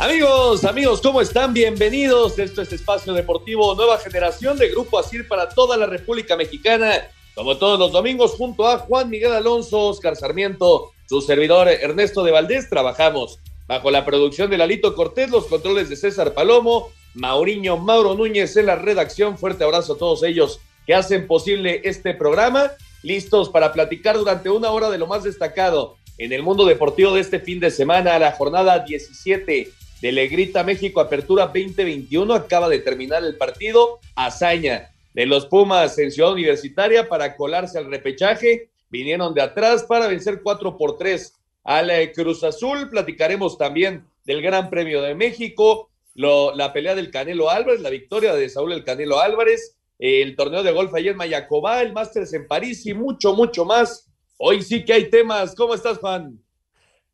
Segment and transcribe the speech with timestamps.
[0.00, 1.52] Amigos, amigos, ¿cómo están?
[1.52, 2.38] Bienvenidos.
[2.38, 7.08] Esto es Espacio Deportivo Nueva Generación de Grupo Asir para toda la República Mexicana.
[7.34, 12.30] Como todos los domingos, junto a Juan Miguel Alonso, Oscar Sarmiento, su servidor Ernesto de
[12.30, 18.14] Valdés, trabajamos bajo la producción de Lalito Cortés, los controles de César Palomo, Mauriño Mauro
[18.14, 19.36] Núñez en la redacción.
[19.36, 22.70] Fuerte abrazo a todos ellos que hacen posible este programa.
[23.02, 27.20] Listos para platicar durante una hora de lo más destacado en el mundo deportivo de
[27.20, 32.32] este fin de semana, la jornada 17 de Legrita México Apertura 2021.
[32.34, 33.98] Acaba de terminar el partido.
[34.14, 38.70] Hazaña de los Pumas en Ciudad Universitaria para colarse al repechaje.
[38.90, 42.88] Vinieron de atrás para vencer 4 por 3 al eh, Cruz Azul.
[42.90, 48.48] Platicaremos también del Gran Premio de México, la pelea del Canelo Álvarez, la victoria de
[48.48, 52.84] Saúl el Canelo Álvarez, el torneo de golf ayer en Mayacobá, el Masters en París
[52.86, 54.08] y mucho, mucho más.
[54.36, 55.54] Hoy sí que hay temas.
[55.54, 56.38] ¿Cómo estás, Juan?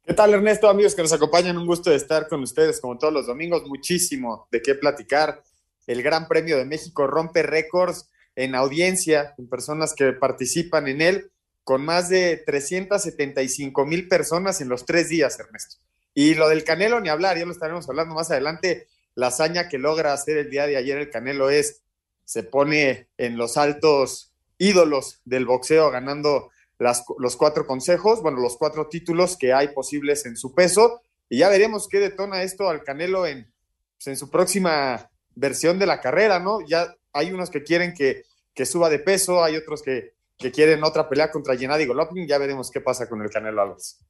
[0.06, 0.68] ¿Qué tal, Ernesto?
[0.68, 3.67] Amigos que nos acompañan, un gusto de estar con ustedes como todos los domingos.
[3.67, 5.42] Muchísimo de qué platicar.
[5.86, 11.30] El Gran Premio de México rompe récords en audiencia, en personas que participan en él,
[11.62, 15.77] con más de 375 mil personas en los tres días, Ernesto.
[16.12, 18.89] Y lo del Canelo, ni hablar, ya lo estaremos hablando más adelante.
[19.14, 21.80] La hazaña que logra hacer el día de ayer el Canelo es,
[22.27, 28.89] se pone en los altos ídolos del boxeo, ganando los cuatro consejos, bueno, los cuatro
[28.89, 31.01] títulos que hay posibles en su peso.
[31.29, 33.52] Y ya veremos qué detona esto al Canelo en,
[33.96, 36.58] pues, en su próxima versión de la carrera, ¿no?
[36.67, 38.23] Ya hay unos que quieren que,
[38.55, 42.39] que suba de peso, hay otros que, que quieren otra pelea contra Gennady Golovkin, ya
[42.39, 44.01] veremos qué pasa con el Canelo Álvarez.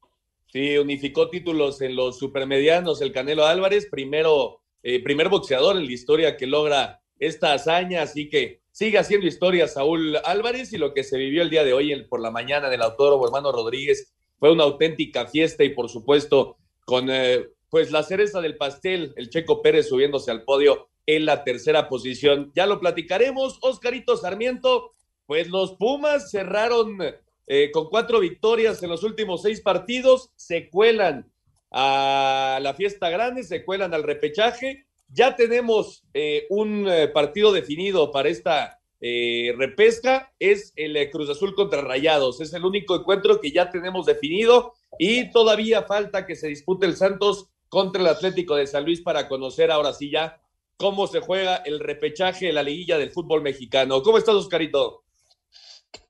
[0.52, 5.92] Sí, unificó títulos en los supermedianos el Canelo Álvarez, primero, eh, primer boxeador en la
[5.92, 11.04] historia que logra esta hazaña, así que sigue haciendo historia Saúl Álvarez y lo que
[11.04, 14.50] se vivió el día de hoy por la mañana en el autódromo hermano Rodríguez fue
[14.50, 19.62] una auténtica fiesta y por supuesto con eh, pues la cereza del pastel, el Checo
[19.62, 22.50] Pérez subiéndose al podio en la tercera posición.
[22.56, 24.90] Ya lo platicaremos, Oscarito Sarmiento,
[25.26, 26.98] pues los Pumas cerraron
[27.46, 31.30] eh, con cuatro victorias en los últimos seis partidos, se cuelan
[31.70, 38.10] a la fiesta grande, se cuelan al repechaje ya tenemos eh, un eh, partido definido
[38.10, 42.40] para esta eh, repesca, es el Cruz Azul contra Rayados.
[42.40, 46.96] Es el único encuentro que ya tenemos definido y todavía falta que se dispute el
[46.96, 50.40] Santos contra el Atlético de San Luis para conocer ahora sí ya
[50.76, 54.02] cómo se juega el repechaje de la liguilla del fútbol mexicano.
[54.02, 55.04] ¿Cómo estás, Oscarito?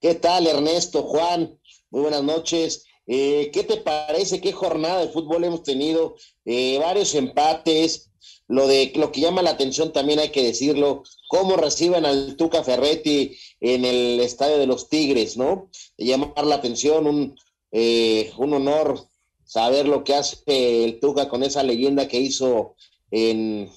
[0.01, 1.59] ¿Qué tal, Ernesto, Juan?
[1.91, 2.87] Muy buenas noches.
[3.07, 4.41] ¿Qué te parece?
[4.41, 6.17] ¿Qué jornada de fútbol hemos tenido?
[6.45, 8.11] varios empates,
[8.49, 12.63] lo de lo que llama la atención también hay que decirlo, cómo reciben al Tuca
[12.63, 15.71] Ferretti en el estadio de los Tigres, ¿no?
[15.97, 17.37] Llamar la atención, un,
[17.73, 19.07] eh, un honor
[19.45, 22.75] saber lo que hace el Tuca con esa leyenda que hizo
[23.11, 23.71] en,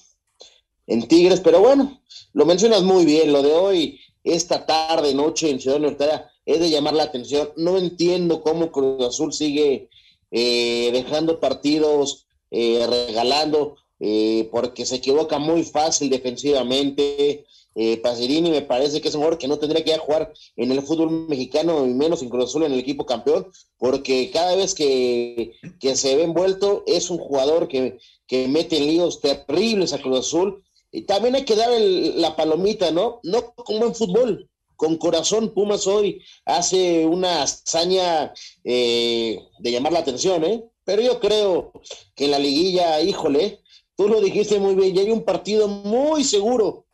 [0.87, 2.01] en Tigres, pero bueno,
[2.33, 6.69] lo mencionas muy bien, lo de hoy, esta tarde, noche en Ciudad Universitaria, es de
[6.69, 7.49] llamar la atención.
[7.57, 9.89] No entiendo cómo Cruz Azul sigue
[10.31, 17.45] eh, dejando partidos, eh, regalando eh, porque se equivoca muy fácil defensivamente.
[17.79, 20.81] Eh, Pacerini me parece que es un jugador que no tendría que jugar en el
[20.81, 25.53] fútbol mexicano y menos en Cruz Azul en el equipo campeón, porque cada vez que,
[25.93, 30.63] se ve envuelto es un jugador que, que mete líos terribles a Cruz Azul.
[30.91, 33.19] Y también hay que dar la palomita, ¿no?
[33.21, 35.53] No con buen fútbol, con corazón.
[35.53, 38.33] Pumas hoy hace una hazaña
[38.63, 40.63] eh, de llamar la atención, ¿eh?
[40.83, 41.73] Pero yo creo
[42.15, 43.59] que la liguilla, híjole,
[43.97, 46.85] Tú lo dijiste muy bien, y hay un partido muy seguro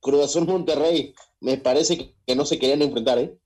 [0.00, 3.36] Cruz Azul Monterrey, me parece que no se querían enfrentar, ¿eh?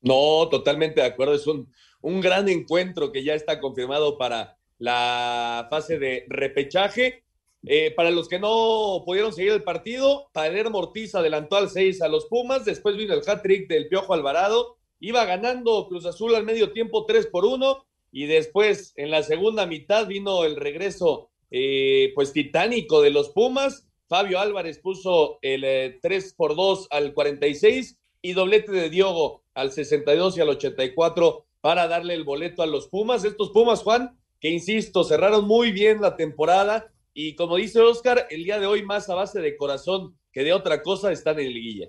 [0.00, 1.34] No, totalmente de acuerdo.
[1.34, 7.24] Es un, un gran encuentro que ya está confirmado para la fase de repechaje.
[7.64, 12.08] Eh, para los que no pudieron seguir el partido, Palermo Ortiz adelantó al 6 a
[12.08, 16.72] los Pumas, después vino el hat-trick del Piojo Alvarado, iba ganando Cruz Azul al medio
[16.72, 22.32] tiempo 3 por 1 y después en la segunda mitad vino el regreso eh, pues
[22.32, 28.32] titánico de los Pumas, Fabio Álvarez puso el 3 eh, por 2 al 46 y
[28.32, 33.24] doblete de Diogo al 62 y al 84 para darle el boleto a los Pumas.
[33.24, 38.44] Estos Pumas, Juan, que insisto, cerraron muy bien la temporada y como dice Oscar, el
[38.44, 41.88] día de hoy más a base de corazón que de otra cosa están en liguilla.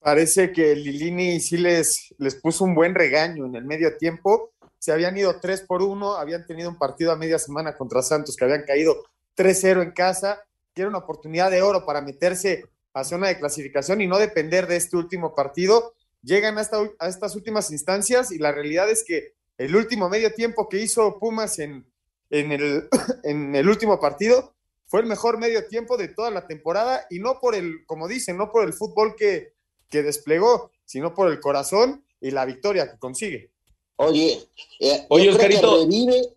[0.00, 4.52] Parece que Lilini sí les, les puso un buen regaño en el medio tiempo.
[4.82, 8.34] Se habían ido 3 por 1, habían tenido un partido a media semana contra Santos
[8.34, 9.04] que habían caído
[9.36, 10.42] 3-0 en casa,
[10.74, 14.66] que era una oportunidad de oro para meterse a zona de clasificación y no depender
[14.66, 15.94] de este último partido.
[16.22, 16.68] Llegan a,
[16.98, 21.16] a estas últimas instancias y la realidad es que el último medio tiempo que hizo
[21.20, 21.86] Pumas en,
[22.32, 24.52] el, último partido,
[24.88, 28.36] fue el mejor medio tiempo de toda la temporada y no por el, como dicen,
[28.36, 29.54] no por el fútbol que
[29.90, 33.51] desplegó, sino por el corazón y la victoria que consigue.
[33.96, 34.42] Oye,
[34.80, 36.28] eh, Oye yo creo que revive,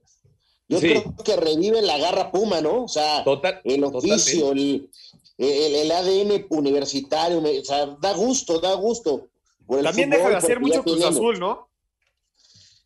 [0.68, 2.84] yo creo que revive la garra Puma, ¿no?
[2.84, 3.24] O sea,
[3.64, 4.90] el oficio, el,
[5.38, 9.28] el, ADN universitario, o sea, da gusto, da gusto.
[9.68, 11.68] También deja de hacer mucho Cruz Azul, ¿no?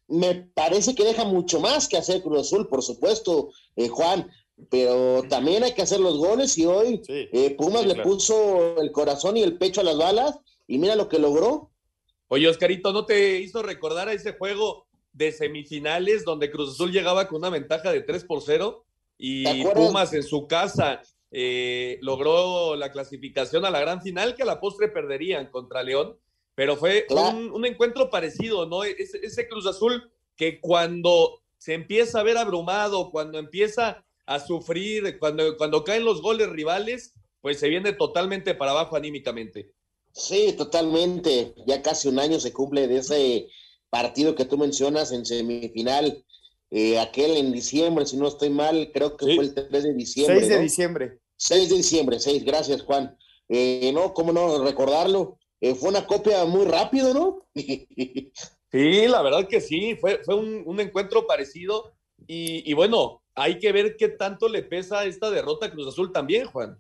[0.10, 4.30] me parece que deja mucho más que hacer Cruz Azul, por supuesto, eh, Juan,
[4.70, 9.38] pero también hay que hacer los goles y hoy eh, Pumas le puso el corazón
[9.38, 10.38] y el pecho a las balas
[10.68, 11.69] y mira lo que logró.
[12.30, 17.28] Oye, Oscarito, ¿no te hizo recordar a ese juego de semifinales donde Cruz Azul llegaba
[17.28, 18.86] con una ventaja de 3 por 0
[19.18, 24.46] y Pumas en su casa eh, logró la clasificación a la gran final que a
[24.46, 26.18] la postre perderían contra León?
[26.60, 28.84] pero fue un, encuentro parecido, ¿no?
[28.84, 35.56] Ese, Cruz Azul que cuando se empieza a ver abrumado, cuando empieza a sufrir, cuando,
[35.56, 39.72] cuando caen los goles rivales, pues se viene totalmente para abajo anímicamente.
[40.14, 41.54] Sí, totalmente.
[41.66, 43.48] Ya casi un año se cumple de ese
[43.90, 46.24] partido que tú mencionas en semifinal,
[46.72, 50.40] eh, aquel en diciembre, si no estoy mal, creo que fue el 3 de diciembre.
[50.40, 51.20] 6 de diciembre.
[51.38, 53.18] 6 de diciembre, 6, gracias Juan.
[53.48, 55.40] Eh, no, cómo no recordarlo.
[55.62, 57.48] Eh, fue una copia muy rápido, ¿no?
[57.56, 61.94] sí, la verdad que sí, fue, fue un, encuentro parecido
[62.28, 66.46] y, bueno, hay que ver qué tanto le pesa esta derrota a Cruz Azul también,
[66.46, 66.78] Juan.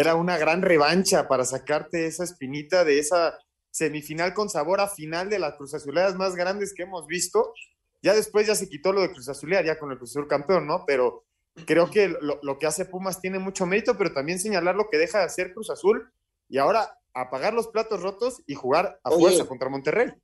[0.00, 3.38] Era una gran revancha para sacarte esa espinita de esa
[3.70, 7.52] semifinal con sabor a final de las Cruz Azuleadas más grandes que hemos visto.
[8.00, 10.66] Ya después ya se quitó lo de Cruz Azulear, ya con el Cruz Azul campeón,
[10.66, 10.84] ¿no?
[10.86, 11.26] Pero
[11.66, 14.96] creo que lo, lo, que hace Pumas tiene mucho mérito, pero también señalar lo que
[14.96, 16.10] deja de hacer Cruz Azul.
[16.48, 20.14] Y ahora apagar los platos rotos y jugar a fuerza contra Monterrey.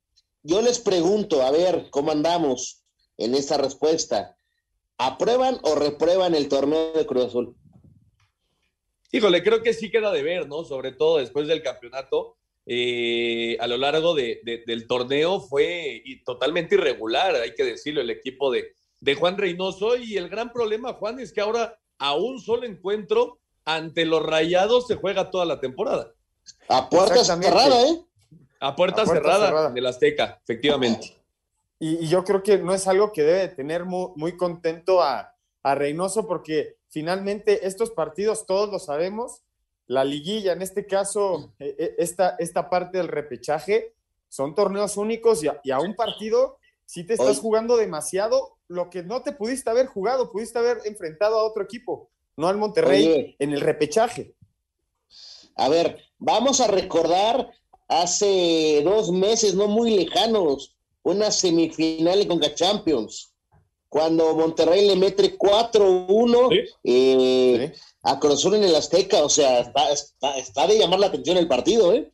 [0.41, 2.83] Yo les pregunto, a ver, ¿cómo andamos
[3.15, 4.35] en esta respuesta?
[4.97, 7.55] ¿Aprueban o reprueban el torneo de Cruz Azul?
[9.11, 10.63] Híjole, creo que sí queda de ver, ¿no?
[10.63, 12.35] Sobre todo después del campeonato.
[12.65, 18.73] Eh, a lo largo del torneo fue totalmente irregular, hay que decirlo, el equipo de,
[18.99, 19.95] de Juan Reynoso.
[19.95, 24.87] Y el gran problema, Juan, es que ahora a un solo encuentro ante los rayados
[24.87, 26.13] se juega toda la temporada.
[26.69, 28.01] A puerta cerrada, ¿eh?
[28.59, 31.15] A puerta, cerrada, del Azteca, efectivamente.
[31.79, 36.25] Y, yo creo que no es algo que debe tener muy, contento a, a, Reynoso
[36.25, 39.41] porque finalmente estos partidos, todos lo sabemos,
[39.87, 43.93] la liguilla, en este caso, e, e, esta, esta parte del repechaje,
[44.29, 49.23] son torneos únicos y a, un partido, si te estás jugando demasiado, lo que no
[49.23, 53.61] te pudiste haber jugado, pudiste haber enfrentado a otro equipo, no al Monterrey en el
[53.61, 54.35] repechaje.
[55.55, 57.49] A ver, vamos a recordar
[57.87, 63.33] hace dos meses, no muy lejanos, una semifinal con Champions,
[63.89, 69.71] cuando Monterrey le mete 4-1 eh, a Cruz en el Azteca, o sea,
[70.37, 72.11] está, de llamar la atención el partido, ¿eh?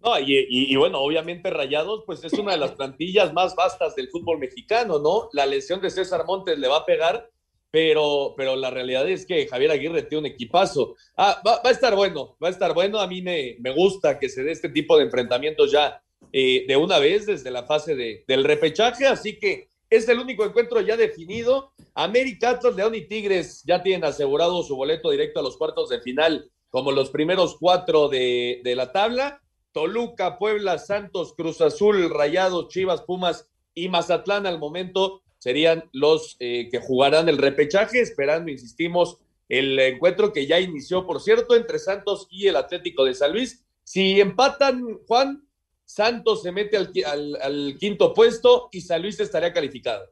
[0.00, 4.08] No, y, y, bueno, obviamente Rayados, pues es una de las plantillas más vastas del
[4.10, 5.28] fútbol mexicano, ¿no?
[5.32, 7.28] La lesión de César Montes le va a pegar,
[7.72, 10.94] pero, pero la realidad es que Javier Aguirre tiene un equipazo.
[11.16, 13.00] Ah, va, a estar bueno, va a estar bueno.
[13.00, 16.00] A mí me, me gusta que se dé este tipo de enfrentamientos ya
[16.32, 20.44] eh, de una vez desde la fase de, del repechaje, así que es el único
[20.44, 21.72] encuentro ya definido.
[21.94, 26.00] América, Atlas, León y Tigres ya tienen asegurado su boleto directo a los cuartos de
[26.00, 29.42] final, como los primeros cuatro de, la tabla.
[29.72, 36.68] Toluca, Puebla, Santos, Cruz Azul, Rayados, Chivas, Pumas y Mazatlán al momento serían los eh,
[36.70, 39.18] que jugarán el repechaje, esperando, insistimos,
[39.48, 43.64] el encuentro que ya inició, por cierto, entre Santos y el Atlético de San Luis.
[43.84, 45.47] Si empatan, Juan,
[45.88, 50.04] Santos se mete al, al, al quinto puesto y San Luis estaría calificado.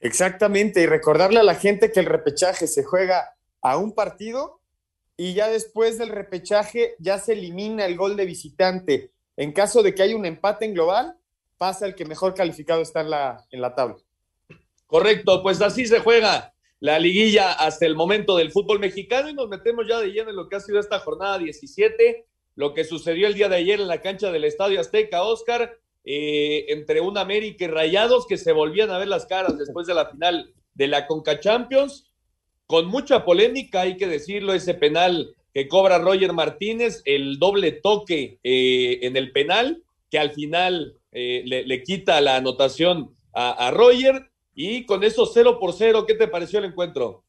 [0.00, 4.60] Exactamente, y recordarle a la gente que el repechaje se juega a un partido
[5.16, 9.12] y ya después del repechaje ya se elimina el gol de visitante.
[9.36, 11.16] En caso de que haya un empate en global,
[11.56, 13.98] pasa el que mejor calificado está en la, en la tabla.
[14.88, 19.48] Correcto, pues así se juega la liguilla hasta el momento del fútbol mexicano y nos
[19.48, 23.26] metemos ya de lleno en lo que ha sido esta jornada 17, lo que sucedió
[23.26, 27.64] el día de ayer en la cancha del Estadio Azteca, Oscar, eh, entre un América
[27.64, 31.06] y Rayados que se volvían a ver las caras después de la final de la
[31.06, 32.10] Conca Champions,
[32.66, 38.38] con mucha polémica, hay que decirlo, ese penal que cobra Roger Martínez, el doble toque
[38.42, 44.30] eh, en el penal, que al final eh, le, quita la anotación a, a, Roger,
[44.54, 47.24] y con eso 0 por 0, ¿qué te pareció el encuentro?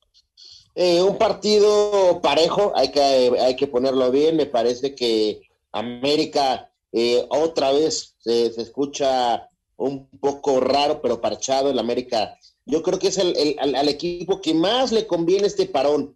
[0.76, 7.26] Eh, un partido parejo, hay que, hay que ponerlo bien, me parece que América eh,
[7.30, 12.38] otra vez se, escucha un poco raro, pero parchado el América.
[12.66, 16.16] Yo creo que es el, el, al, al, equipo que más le conviene este parón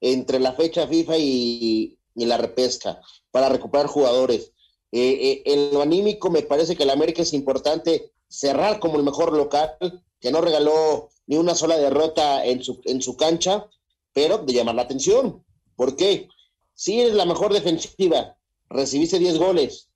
[0.00, 4.52] entre la fecha FIFA y, y la repesca para recuperar jugadores.
[4.92, 9.02] Eh, eh, en lo anímico me parece que el América es importante cerrar como el
[9.02, 9.76] mejor local,
[10.20, 13.66] que no regaló ni una sola derrota en su, en su cancha,
[14.14, 15.44] pero de llamar la atención.
[15.76, 16.28] ¿Por qué?
[16.72, 18.38] Si eres la mejor defensiva,
[18.70, 19.90] recibiste 10 goles,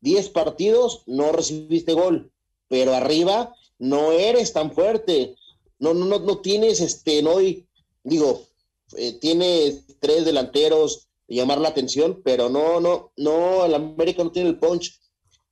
[0.00, 2.32] 10 partidos, no recibiste gol,
[2.68, 5.36] pero arriba no eres tan fuerte,
[5.78, 7.36] no, no, no, no tienes, este, no,
[8.02, 8.42] digo,
[8.96, 14.50] eh, tienes tres delanteros, llamar la atención, pero no, no, no, el América no tiene
[14.50, 15.00] el punch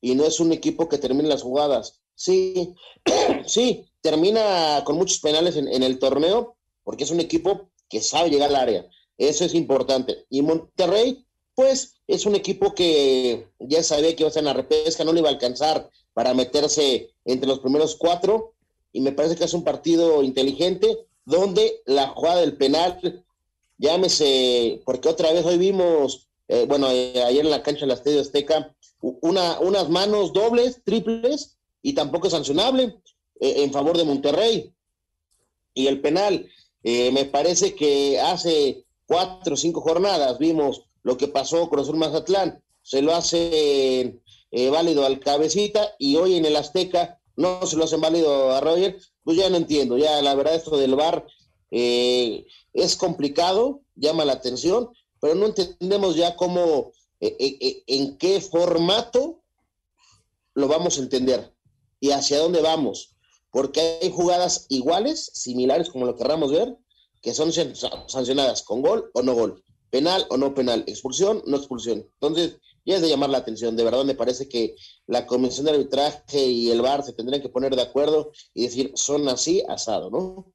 [0.00, 2.00] y no es un equipo que termine las jugadas.
[2.14, 2.74] Sí,
[3.46, 8.30] sí, termina con muchos penales en, en, el torneo, porque es un equipo que sabe
[8.30, 8.86] llegar al área.
[9.18, 10.24] Eso es importante.
[10.30, 14.54] Y Monterrey, pues, es un equipo que ya sabía que iba a ser en la
[14.54, 18.54] repesca, no le iba a alcanzar para meterse entre los primeros cuatro.
[18.94, 23.22] Y me parece que es un partido inteligente, donde la jugada del penal
[23.76, 28.22] llámese, porque otra vez hoy vimos, eh, bueno, eh, ayer en la cancha del Estadio
[28.22, 32.96] Azteca, una, unas manos dobles, triples, y tampoco es sancionable
[33.38, 34.72] eh, en favor de Monterrey.
[35.74, 36.48] Y el penal,
[36.82, 41.96] eh, me parece que hace cuatro o cinco jornadas vimos lo que pasó con Azul
[41.96, 44.18] Mazatlán, se lo hace
[44.70, 48.98] válido al cabecita y hoy en el Azteca no se lo hacen válido a Roger,
[49.24, 51.26] pues ya no entiendo, ya la verdad esto del VAR
[51.70, 58.40] eh, es complicado, llama la atención, pero no entendemos ya cómo, eh, eh, en qué
[58.40, 59.40] formato
[60.54, 61.54] lo vamos a entender
[62.00, 63.11] y hacia dónde vamos,
[63.52, 66.76] porque hay jugadas iguales, similares como lo querramos ver,
[67.20, 72.08] que son sancionadas con gol o no gol, penal o no penal, expulsión, no expulsión.
[72.14, 73.76] Entonces, ya es de llamar la atención.
[73.76, 74.74] De verdad me parece que
[75.06, 78.90] la Comisión de Arbitraje y el VAR se tendrían que poner de acuerdo y decir,
[78.94, 80.52] son así, asado, ¿no?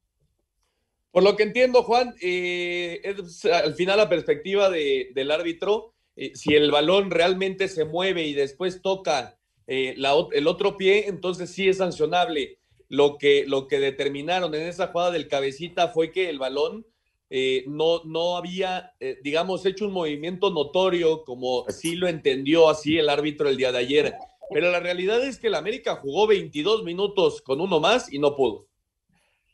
[1.10, 6.32] Por lo que entiendo, Juan, eh, es al final la perspectiva de, del árbitro, eh,
[6.34, 11.68] si el balón realmente se mueve y después toca eh, el otro pie, entonces sí
[11.68, 12.58] es sancionable.
[12.88, 16.86] Lo que, lo que determinaron en esa jugada del cabecita fue que el balón
[17.30, 23.10] eh, no, no había, digamos, hecho un movimiento notorio como sí lo entendió así el
[23.10, 24.14] árbitro el día de ayer.
[24.50, 28.34] Pero la realidad es que el América jugó 22 minutos con uno más y no
[28.34, 28.66] pudo.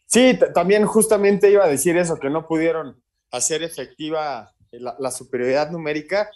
[0.06, 5.70] Sí, también justamente iba a decir eso, que no pudieron hacer efectiva la, la, superioridad
[5.70, 6.30] numérica,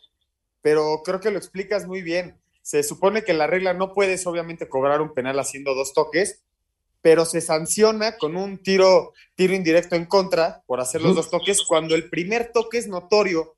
[0.60, 2.40] pero creo que lo explicas muy bien.
[2.62, 6.42] Se supone que la regla no puedes obviamente cobrar un penal haciendo dos toques,
[7.00, 11.62] pero se sanciona con un tiro, tiro indirecto en contra por hacer los dos toques
[11.62, 13.54] cuando el primer toque es notorio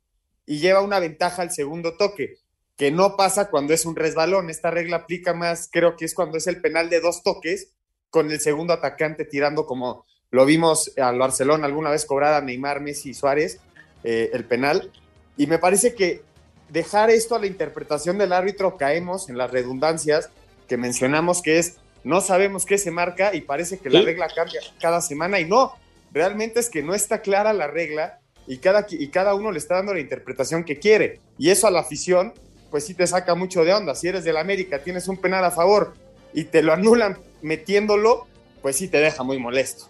[0.46, 2.38] y lleva una ventaja al segundo toque,
[2.76, 4.50] que no pasa cuando es un resbalón.
[4.50, 7.72] Esta regla aplica más, creo que es cuando es el penal de dos toques
[8.10, 12.80] con el segundo atacante tirando como lo vimos al Barcelona alguna vez cobrar a Neymar,
[12.80, 13.60] Messi y Suárez
[14.04, 14.90] eh, el penal.
[15.36, 16.22] Y me parece que
[16.68, 20.30] dejar esto a la interpretación del árbitro caemos en las redundancias
[20.68, 23.96] que mencionamos que es no sabemos qué se marca y parece que ¿Sí?
[23.96, 25.74] la regla cambia cada semana y no,
[26.12, 29.76] realmente es que no está clara la regla y cada, y cada uno le está
[29.76, 31.20] dando la interpretación que quiere.
[31.38, 32.34] Y eso a la afición,
[32.70, 33.94] pues sí te saca mucho de onda.
[33.94, 35.94] Si eres del América, tienes un penal a favor
[36.32, 38.26] y te lo anulan metiéndolo,
[38.62, 39.86] pues sí te deja muy molesto.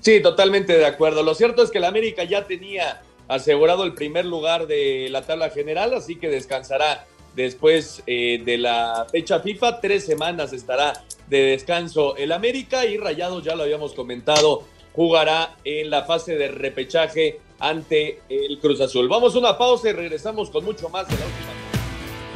[0.00, 1.22] Sí, totalmente de acuerdo.
[1.22, 5.50] Lo cierto es que el América ya tenía asegurado el primer lugar de la tabla
[5.50, 9.80] general, así que descansará después eh, de la fecha FIFA.
[9.80, 10.92] Tres semanas estará
[11.28, 16.48] de descanso el América y Rayados, ya lo habíamos comentado, jugará en la fase de
[16.48, 19.08] repechaje ante el Cruz Azul.
[19.08, 21.64] Vamos a una pausa y regresamos con mucho más de la última.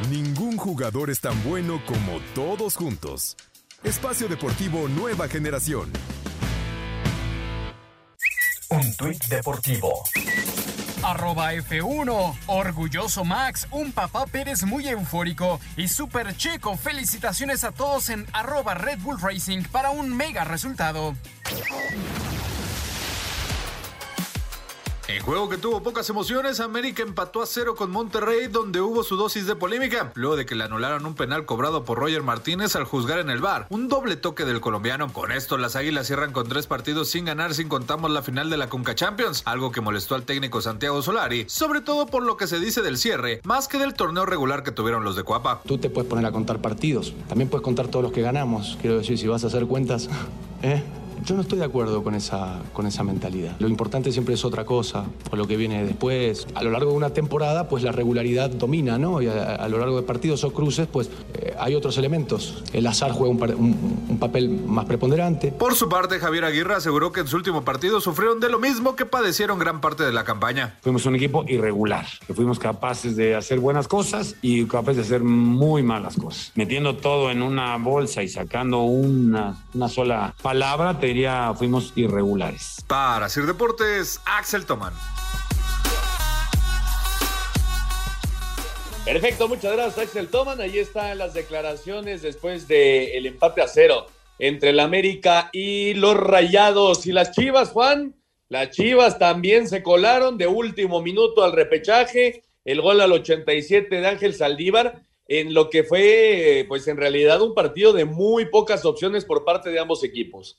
[0.09, 3.35] Ningún jugador es tan bueno como todos juntos.
[3.83, 5.91] Espacio Deportivo Nueva Generación.
[8.69, 10.03] Un tuit deportivo.
[11.09, 12.35] Arroba F1.
[12.45, 16.77] Orgulloso Max, un papá Pérez muy eufórico y super checo.
[16.77, 21.15] Felicitaciones a todos en arroba Red Bull Racing para un mega resultado.
[25.09, 29.15] En juego que tuvo pocas emociones, América empató a cero con Monterrey, donde hubo su
[29.15, 32.83] dosis de polémica, luego de que le anularon un penal cobrado por Roger Martínez al
[32.83, 33.65] juzgar en el bar.
[33.71, 35.11] Un doble toque del colombiano.
[35.11, 38.57] Con esto, las águilas cierran con tres partidos sin ganar, sin contamos la final de
[38.57, 42.45] la Conca Champions, algo que molestó al técnico Santiago Solari, sobre todo por lo que
[42.45, 45.61] se dice del cierre, más que del torneo regular que tuvieron los de Cuapa.
[45.65, 48.77] Tú te puedes poner a contar partidos, también puedes contar todos los que ganamos.
[48.79, 50.07] Quiero decir, si vas a hacer cuentas,
[50.61, 50.83] ¿eh?
[51.25, 53.55] Yo no estoy de acuerdo con esa, con esa mentalidad.
[53.59, 56.47] Lo importante siempre es otra cosa, o lo que viene después.
[56.55, 59.21] A lo largo de una temporada, pues la regularidad domina, ¿no?
[59.21, 62.63] Y a, a lo largo de partidos o cruces, pues eh, hay otros elementos.
[62.73, 65.51] El azar juega un, un, un, papel más preponderante.
[65.51, 68.95] Por su parte, Javier Aguirre aseguró que en su último partido sufrieron de lo mismo
[68.95, 70.77] que padecieron gran parte de la campaña.
[70.81, 75.23] Fuimos un equipo irregular, que fuimos capaces de hacer buenas cosas y capaces de hacer
[75.23, 76.51] muy malas cosas.
[76.55, 82.83] Metiendo todo en una bolsa y sacando una, una sola palabra, te diría fuimos irregulares.
[82.87, 84.93] Para Sir Deportes, Axel Toman.
[89.05, 90.61] Perfecto, muchas gracias Axel Toman.
[90.61, 94.05] Ahí están las declaraciones después del el empate a cero
[94.37, 97.07] entre el América y los Rayados.
[97.07, 98.15] Y las Chivas, Juan,
[98.47, 102.43] las Chivas también se colaron de último minuto al repechaje.
[102.65, 107.55] El gol al 87 de Ángel Saldívar en lo que fue, pues en realidad, un
[107.55, 110.57] partido de muy pocas opciones por parte de ambos equipos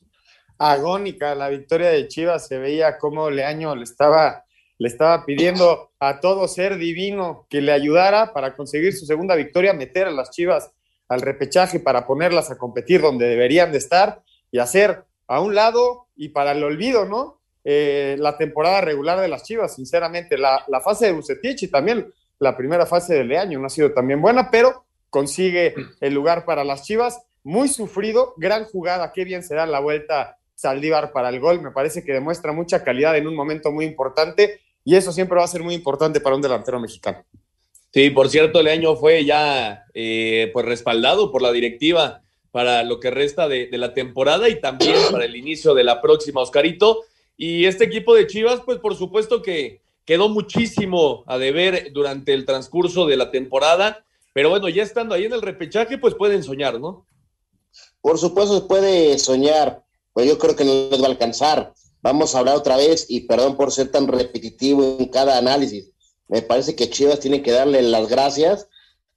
[0.61, 2.47] agónica la victoria de Chivas.
[2.47, 4.45] Se veía cómo Leaño le estaba,
[4.79, 9.73] le estaba pidiendo a todo ser divino que le ayudara para conseguir su segunda victoria,
[9.73, 10.71] meter a las Chivas
[11.09, 16.09] al repechaje para ponerlas a competir donde deberían de estar y hacer a un lado
[16.15, 17.41] y para el olvido, ¿no?
[17.65, 22.13] Eh, la temporada regular de las Chivas, sinceramente, la, la fase de Bucetich y también
[22.39, 26.65] la primera fase de Leaño no ha sido también buena, pero consigue el lugar para
[26.65, 27.23] las Chivas.
[27.43, 31.63] Muy sufrido, gran jugada, qué bien se da la vuelta Saldívar para el gol.
[31.63, 35.45] Me parece que demuestra mucha calidad en un momento muy importante y eso siempre va
[35.45, 37.25] a ser muy importante para un delantero mexicano.
[37.95, 42.21] Sí, por cierto, Leaño fue ya eh, pues respaldado por la directiva
[42.51, 46.03] para lo que resta de, de, la temporada y también para el inicio de la
[46.03, 47.05] próxima, Oscarito.
[47.39, 52.45] Y este equipo de Chivas, pues por supuesto que quedó muchísimo a deber durante el
[52.45, 56.79] transcurso de la temporada, pero bueno, ya estando ahí en el repechaje, pues pueden soñar,
[56.79, 57.07] ¿no?
[58.03, 61.73] Por supuesto, se puede soñar pues yo creo que no les va a alcanzar.
[62.03, 65.91] Vamos a hablar otra vez y perdón por ser tan repetitivo en cada análisis.
[66.29, 68.69] Me parece que Chivas tiene que darle las gracias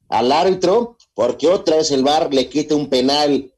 [0.08, 3.52] al árbitro porque otra vez el VAR le quita un penal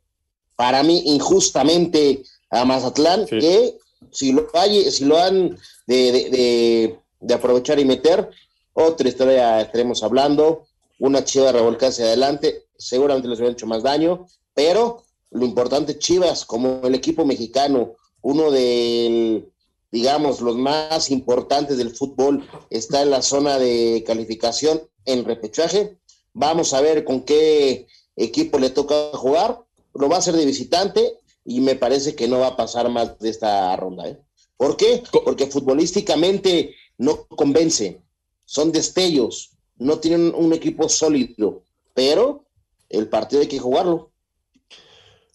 [0.55, 3.39] para mí injustamente a Mazatlán sí.
[3.39, 3.79] que
[4.11, 8.31] si lo, hay, si lo han de, de, de, de, aprovechar y meter,
[8.73, 10.67] otra historia estaremos hablando,
[10.99, 16.81] una chiva revolcarse adelante, seguramente les hubiera hecho más daño, pero lo importante, Chivas, como
[16.85, 19.49] el equipo mexicano, uno de,
[19.91, 25.99] digamos, los más importantes del fútbol, está en la zona de calificación en repechaje.
[26.33, 27.87] Vamos a ver con qué
[28.17, 29.65] equipo le toca jugar.
[29.95, 33.19] Lo va a hacer de visitante y me parece que no va a pasar más
[33.19, 34.09] de esta ronda.
[34.09, 34.19] ¿eh?
[34.57, 35.03] ¿Por qué?
[35.25, 38.03] Porque futbolísticamente no convence.
[38.45, 39.53] Son destellos.
[39.77, 41.63] No tienen un equipo sólido.
[41.95, 42.45] Pero
[42.89, 44.13] el partido hay que jugarlo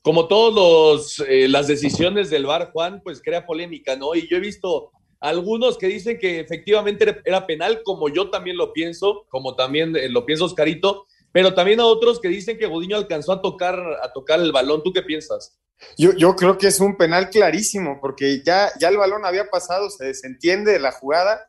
[0.02, 4.16] como todas eh, las decisiones del VAR, Juan, pues crea polémica, ¿no?
[4.16, 8.74] Y yo he visto algunos que dicen que efectivamente era penal, como yo también lo
[8.74, 12.98] pienso, como también eh, lo pienso Oscarito, pero también a otros que dicen que Gudiño
[12.98, 14.82] alcanzó a tocar, a tocar el balón.
[14.84, 15.60] ¿Tú qué piensas?
[15.98, 19.90] Yo, yo creo que es un penal clarísimo, porque ya, ya el balón había pasado,
[19.90, 21.48] se desentiende de la jugada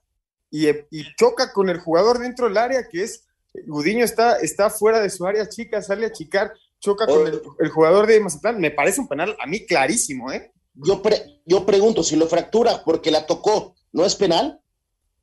[0.51, 3.27] y, y choca con el jugador dentro del área, que es
[3.67, 6.53] Gudiño está, está fuera de su área chica, sale a chicar
[6.83, 8.61] choca con el, el, jugador de Mazatlán.
[8.61, 10.53] Me parece un penal a mí clarísimo, ¿eh?
[10.75, 14.61] Yo, pre, yo pregunto, si lo fractura porque la tocó, ¿no es penal?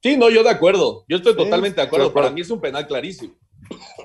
[0.01, 1.03] Sí, no, yo de acuerdo.
[1.07, 2.13] Yo estoy totalmente de acuerdo.
[2.13, 3.35] Para mí es un penal clarísimo.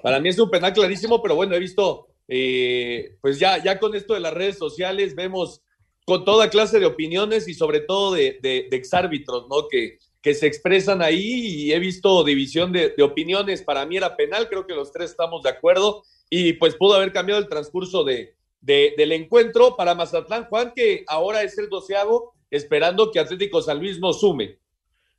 [0.03, 3.95] Para mí es un penal clarísimo, pero bueno, he visto, eh, pues ya, ya con
[3.95, 5.63] esto de las redes sociales vemos
[6.05, 9.69] con toda clase de opiniones y sobre todo de, de, de exárbitros, ¿no?
[9.69, 13.63] Que, que se expresan ahí y he visto división de, de, opiniones.
[13.63, 16.03] Para mí era penal, creo que los tres estamos de acuerdo
[16.37, 21.05] y pues pudo haber cambiado el transcurso de, de, del encuentro para Mazatlán, Juan, que
[21.07, 24.59] ahora es el doceavo, esperando que Atlético San Luis no sume.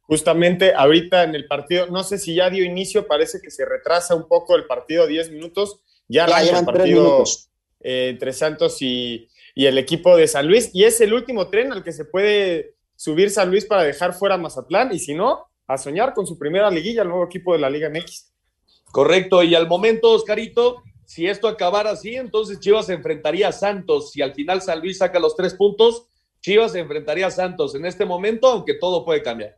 [0.02, 4.14] Justamente ahorita en el partido, no sé si ya dio inicio, parece que se retrasa
[4.14, 7.24] un poco el partido 10 minutos, ya, Ya el llevan tres partido
[7.80, 11.72] eh, entre Santos y, y el equipo de San Luis, y es el último tren
[11.72, 15.46] al que se puede subir San Luis para dejar fuera a Mazatlán, y si no,
[15.66, 18.34] a soñar con su primera liguilla, el nuevo equipo de la Liga MX.
[18.92, 24.12] Correcto, y al momento, Oscarito, si esto acabara así, entonces Chivas se enfrentaría a Santos.
[24.12, 26.08] Si al final San Luis saca los tres puntos,
[26.42, 29.58] Chivas se enfrentaría a Santos en este momento, aunque todo puede cambiar.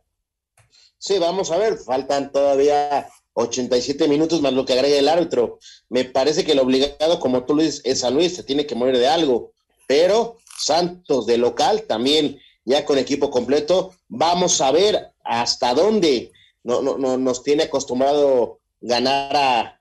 [0.98, 5.58] Sí, vamos a ver, faltan todavía 87 minutos más lo que agrega el árbitro.
[5.88, 8.74] Me parece que el obligado, como tú lo dices, es San Luis, se tiene que
[8.74, 9.52] morir de algo.
[9.86, 16.32] Pero Santos de local también, ya con equipo completo, vamos a ver hasta dónde
[16.64, 19.77] no, no, no- nos tiene acostumbrado ganar a,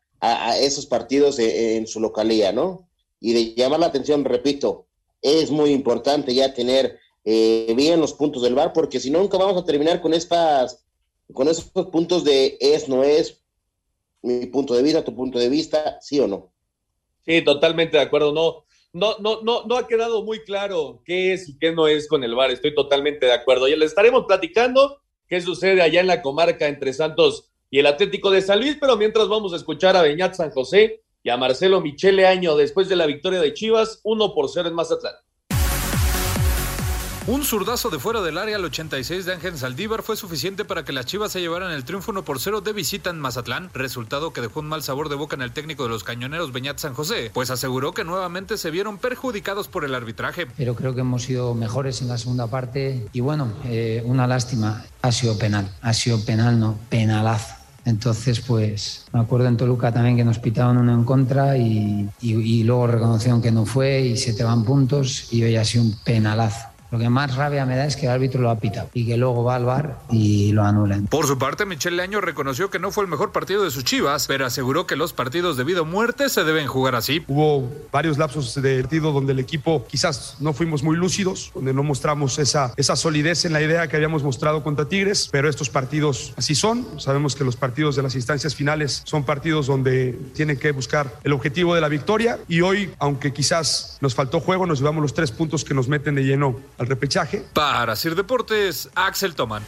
[0.50, 2.90] a- esos partidos en su localía, ¿no?
[3.20, 4.88] Y de llamar la atención, repito,
[5.22, 9.38] es muy importante ya tener eh, bien los puntos del bar, porque si no, nunca
[9.38, 10.86] vamos a terminar con estas
[11.34, 13.42] con esos puntos de es, no es,
[14.22, 16.52] mi punto de vista, tu punto de vista, sí o no.
[17.26, 18.32] Sí, totalmente de acuerdo.
[18.32, 18.64] No,
[18.94, 22.24] no, no, no, no ha quedado muy claro qué es y qué no es con
[22.24, 22.52] el VAR.
[22.52, 23.68] Estoy totalmente de acuerdo.
[23.68, 28.32] Ya le estaremos platicando qué sucede allá en la comarca entre Santos y el Atlético
[28.32, 31.82] de San Luis, pero mientras vamos a escuchar a Beñat San José y a Marcelo
[31.82, 35.16] Michele Año después de la victoria de Chivas, 1 por 0 en Mazatlán.
[37.28, 40.94] Un zurdazo de fuera del área al 86 de Ángel Saldívar fue suficiente para que
[40.94, 44.40] las Chivas se llevaran el triunfo 1 por 0 de visita en Mazatlán, resultado que
[44.40, 47.30] dejó un mal sabor de boca en el técnico de los cañoneros Beñat San José,
[47.34, 50.48] pues aseguró que nuevamente se vieron perjudicados por el arbitraje.
[50.56, 54.86] pero creo que hemos sido mejores en la segunda parte y bueno, eh, una lástima,
[55.02, 57.56] ha sido penal, ha sido penal, no, penalazo.
[57.84, 62.64] Entonces, pues me acuerdo en Toluca también que nos pitaban uno en contra y- y
[62.64, 65.98] luego reconocieron que no fue y se te van puntos y hoy ha sido un
[66.06, 66.68] penalazo.
[66.92, 69.18] Lo que más rabia me da es que el árbitro lo ha pitado y que
[69.18, 71.06] luego va al bar y lo anulan.
[71.08, 74.28] Por su parte, Michelle Año reconoció que no fue el mejor partido de sus Chivas,
[74.28, 77.24] pero aseguró que los partidos de vida o muerte se deben jugar así.
[77.28, 81.84] Hubo varios lapsos de partido donde el equipo quizás no fuimos muy lúcidos, donde no
[81.84, 86.34] mostramos esa, esa solidez en la idea que habíamos mostrado contra Tigres, pero estos partidos
[86.38, 86.88] así son.
[87.02, 91.34] Sabemos que los partidos de las instancias finales son partidos donde tiene que buscar el
[91.34, 95.32] objetivo de la victoria y hoy, aunque quizás nos faltó juego, nos llevamos los tres
[95.32, 97.44] puntos que nos meten de lleno al repechaje.
[97.54, 99.64] Para Sir Deportes, Axel Toman.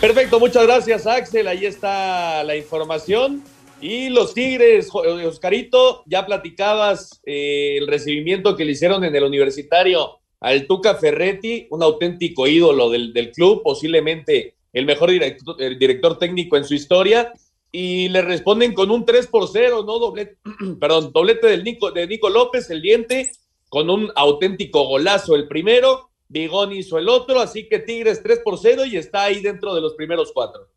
[0.00, 1.46] Perfecto, muchas gracias Axel.
[1.46, 3.42] Ahí está la información.
[3.82, 9.24] Y los Tigres, eh, Oscarito, ya platicabas eh, el recibimiento que le hicieron en el
[9.24, 15.78] universitario al Tuca Ferretti, un auténtico ídolo del, del club, posiblemente el mejor director, el
[15.78, 17.32] director técnico en su historia.
[17.72, 19.98] Y le responden con un 3 por 0, ¿no?
[19.98, 20.38] Doblete,
[20.80, 23.30] perdón, doblete del Nico, de Nico López, el diente,
[23.68, 26.10] con un auténtico golazo el primero.
[26.28, 29.80] Bigón hizo el otro, así que Tigres 3 por 0 y está ahí dentro de
[29.80, 30.68] los primeros cuatro.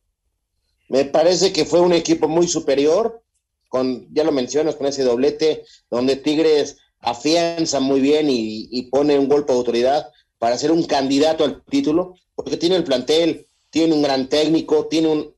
[0.89, 3.21] Me parece que fue un equipo muy superior,
[3.69, 9.17] con, ya lo mencionas, con ese doblete, donde Tigres afianza muy bien y, y pone
[9.17, 10.07] un golpe de autoridad
[10.39, 15.07] para ser un candidato al título, porque tiene el plantel, tiene un gran técnico, tiene
[15.07, 15.32] un-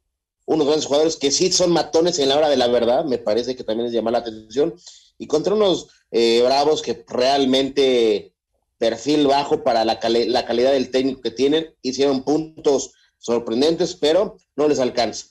[0.46, 3.56] unos grandes jugadores que sí son matones en la hora de la verdad, me parece
[3.56, 4.76] que también es llamar la atención,
[5.18, 8.34] y contra unos eh, bravos que realmente
[8.78, 14.68] perfil bajo para la, la calidad del técnico que tienen, hicieron puntos sorprendentes, pero no
[14.68, 15.28] les alcanza.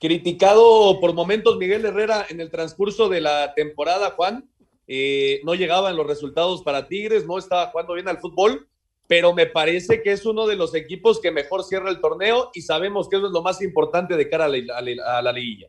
[0.00, 4.48] Criticado por momentos Miguel Herrera en el transcurso de la temporada, Juan.
[4.86, 8.68] Eh, no llegaban los resultados para Tigres, no estaba jugando bien al fútbol,
[9.08, 12.60] pero me parece que es uno de los equipos que mejor cierra el torneo y
[12.62, 15.68] sabemos que eso es lo más importante de cara a la, liguilla.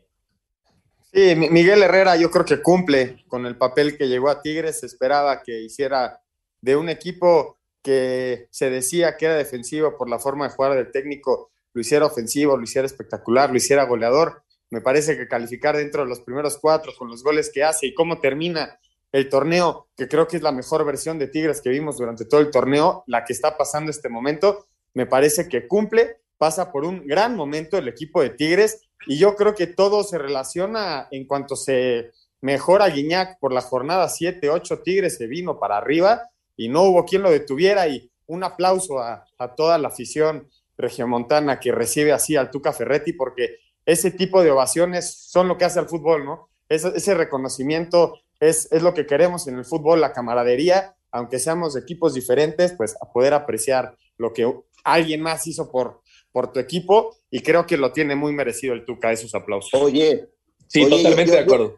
[1.12, 4.80] Sí, Mi- Miguel Herrera yo creo que cumple con el papel que llegó a Tigres.
[4.80, 6.20] Se esperaba que hiciera
[6.60, 10.92] de un equipo que se decía que era defensivo por la forma de jugar del
[10.92, 14.42] técnico, lo hiciera ofensivo, lo hiciera espectacular, lo hiciera goleador.
[14.68, 17.94] Me parece que calificar dentro de los primeros cuatro con los goles que hace y
[17.94, 18.78] cómo termina
[19.12, 22.40] el torneo, que creo que es la mejor versión de Tigres que vimos durante todo
[22.40, 27.06] el torneo, la que está pasando este momento, me parece que cumple, pasa por un
[27.06, 31.56] gran momento el equipo de Tigres y yo creo que todo se relaciona en cuanto
[31.56, 36.84] se mejora Guiñac por la jornada 7, 8 Tigres se vino para arriba y no
[36.84, 42.12] hubo quien lo detuviera y un aplauso a, a toda la afición regiomontana que recibe
[42.12, 46.24] así al Tuca Ferretti porque ese tipo de ovaciones son lo que hace al fútbol,
[46.24, 46.48] ¿no?
[46.68, 51.74] Ese, ese reconocimiento es, es lo que queremos en el fútbol, la camaradería, aunque seamos
[51.74, 54.50] de equipos diferentes, pues a poder apreciar lo que
[54.84, 56.00] alguien más hizo por,
[56.32, 59.70] por tu equipo y creo que lo tiene muy merecido el Tuca, esos aplausos.
[59.80, 60.28] Oye,
[60.68, 61.76] Sí, Oye, totalmente yo- de acuerdo.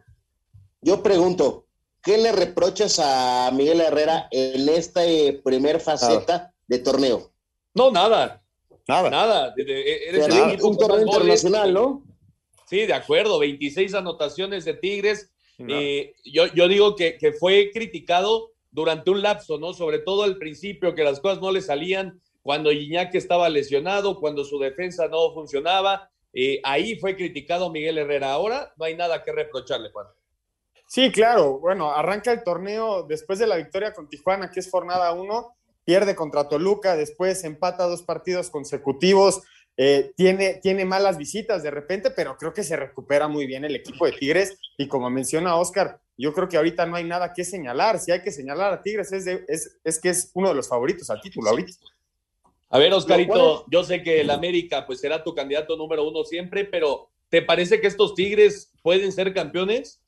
[0.81, 1.65] Yo pregunto,
[2.03, 7.31] ¿qué le reprochas a Miguel Herrera en esta eh, primer faceta de torneo?
[7.73, 8.43] No, nada.
[8.87, 9.09] Nada.
[9.09, 9.53] Nada.
[9.55, 12.03] De- eres el Un torneo internacional, ¿no?
[12.69, 13.39] Sí, de acuerdo.
[13.39, 15.32] 26 anotaciones de Tigres.
[15.67, 19.73] Eh, yo, yo digo que, que fue criticado durante un lapso, ¿no?
[19.73, 24.43] Sobre todo al principio, que las cosas no le salían, cuando Iñaki estaba lesionado, cuando
[24.43, 26.09] su defensa no funcionaba.
[26.33, 28.33] Eh, ahí fue criticado Miguel Herrera.
[28.33, 30.07] Ahora no hay nada que reprocharle, Juan.
[30.87, 31.59] Sí, claro.
[31.59, 36.15] Bueno, arranca el torneo después de la victoria con Tijuana, que es jornada uno, pierde
[36.15, 39.41] contra Toluca, después empata dos partidos consecutivos,
[39.77, 43.75] eh, tiene, tiene malas visitas de repente, pero creo que se recupera muy bien el
[43.75, 44.57] equipo de Tigres.
[44.77, 47.99] Y como menciona Oscar, yo creo que ahorita no hay nada que señalar.
[47.99, 50.67] Si hay que señalar a Tigres, es, de- es, es que es uno de los
[50.67, 51.71] favoritos al título ahorita.
[52.69, 56.65] A ver, Oscarito, yo sé que el América pues será tu candidato número uno siempre,
[56.65, 59.99] pero ¿te parece que estos Tigres pueden ser campeones?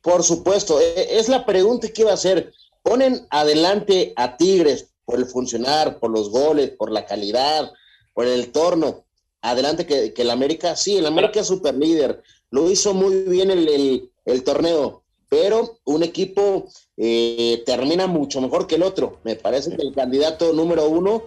[0.00, 2.52] Por supuesto, e- es la pregunta que iba a hacer.
[2.82, 7.70] ¿Ponen adelante a Tigres por el funcionar, por los goles, por la calidad,
[8.14, 9.04] por el torno?
[9.40, 13.50] Adelante que, que el América, sí, el América es super líder, lo hizo muy bien
[13.50, 19.18] el, el- el torneo, pero un equipo eh, termina mucho mejor que el otro.
[19.24, 21.24] Me parece que el candidato número uno,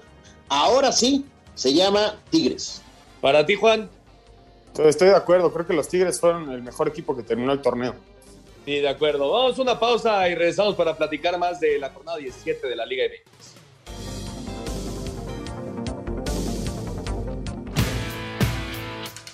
[0.47, 2.81] ahora sí, se llama Tigres.
[3.19, 3.89] Para ti, Juan.
[4.77, 7.95] Estoy de acuerdo, creo que los Tigres fueron el mejor equipo que terminó el torneo.
[8.63, 9.29] Sí, de acuerdo.
[9.31, 12.85] Vamos a una pausa y regresamos para platicar más de la jornada 17 de la
[12.85, 13.34] Liga MX.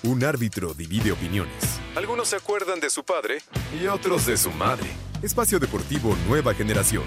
[0.04, 1.78] Un árbitro divide opiniones.
[1.94, 3.38] Algunos se acuerdan de su padre
[3.80, 4.88] y otros de su madre.
[5.22, 7.04] Espacio Deportivo Nueva Generación.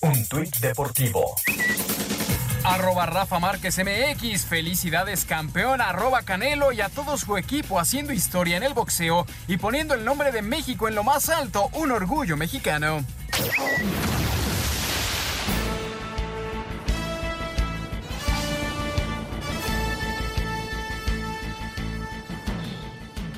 [0.00, 1.34] Un tuit deportivo.
[2.64, 8.56] Arroba Rafa Márquez MX, felicidades campeón, arroba Canelo y a todo su equipo haciendo historia
[8.56, 12.38] en el boxeo y poniendo el nombre de México en lo más alto, un orgullo
[12.38, 13.04] mexicano.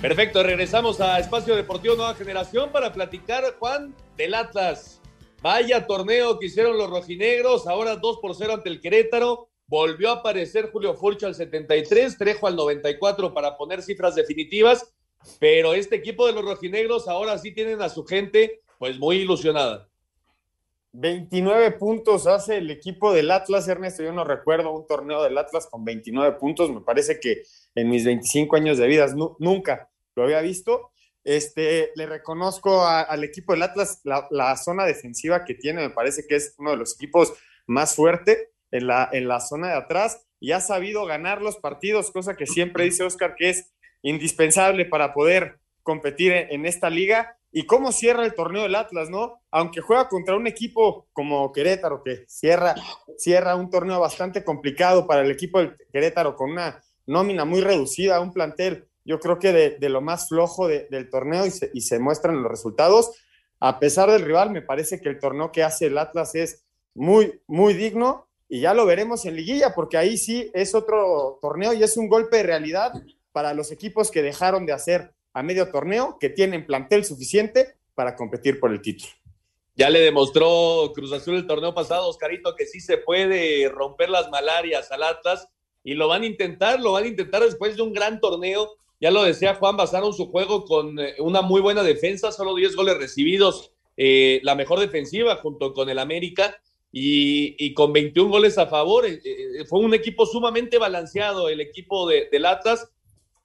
[0.00, 5.00] Perfecto, regresamos a Espacio Deportivo Nueva Generación para platicar, Juan, del Atlas.
[5.42, 9.48] Vaya torneo que hicieron los rojinegros, ahora 2 por 0 ante el Querétaro.
[9.66, 14.92] Volvió a aparecer Julio Furcho al 73, Trejo al 94 para poner cifras definitivas,
[15.38, 19.86] pero este equipo de los rojinegros ahora sí tienen a su gente pues muy ilusionada.
[20.92, 24.02] 29 puntos hace el equipo del Atlas, Ernesto.
[24.02, 26.68] Yo no recuerdo un torneo del Atlas con 29 puntos.
[26.70, 27.42] Me parece que
[27.76, 29.88] en mis 25 años de vida nu- nunca
[30.20, 30.92] lo había visto.
[31.24, 35.82] Este, le reconozco al equipo del Atlas la, la zona defensiva que tiene.
[35.82, 37.32] Me parece que es uno de los equipos
[37.66, 42.10] más fuerte en la, en la zona de atrás y ha sabido ganar los partidos,
[42.10, 47.36] cosa que siempre dice Oscar que es indispensable para poder competir en, en esta liga.
[47.52, 49.42] ¿Y cómo cierra el torneo del Atlas, no?
[49.50, 52.76] Aunque juega contra un equipo como Querétaro, que cierra,
[53.18, 58.20] cierra un torneo bastante complicado para el equipo del Querétaro, con una nómina muy reducida,
[58.20, 62.40] un plantel, yo creo que de, lo más flojo de- del torneo y se muestran
[62.40, 63.10] los resultados.
[63.58, 67.40] A pesar del rival, me parece que el torneo que hace el Atlas es muy,
[67.48, 71.82] muy digno y ya lo veremos en liguilla, porque ahí sí es otro torneo y
[71.82, 72.92] es un golpe de realidad
[73.32, 78.14] para los equipos que dejaron de hacer a medio torneo, que tienen plantel suficiente para
[78.14, 79.12] competir por el título.
[79.76, 84.30] Ya le demostró Cruz Azul el torneo pasado, Oscarito, que sí se puede romper las
[84.30, 85.48] malarias al Atlas
[85.82, 88.68] y lo van a intentar, lo van a intentar después de un gran torneo.
[89.00, 92.76] Ya lo decía Juan, basaron su juego con eh, una muy buena defensa, solo 10
[92.76, 96.60] goles recibidos, eh, la mejor defensiva junto con el América
[96.92, 99.06] y, con 21 goles a favor.
[99.06, 102.90] Eh, fue un equipo sumamente balanceado, el equipo de, del Atlas,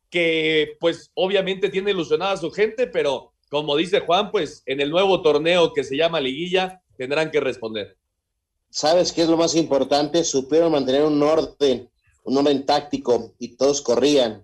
[0.10, 4.90] que pues obviamente tiene ilusionada a su gente, pero como dice Juan, pues en el
[4.90, 7.98] nuevo torneo que se llama Liguilla tendrán que responder.
[8.70, 10.24] ¿Sabes qué es lo más importante?
[10.26, 11.90] Supieron mantener un orden,
[12.26, 14.44] un orden táctico y todos corrían.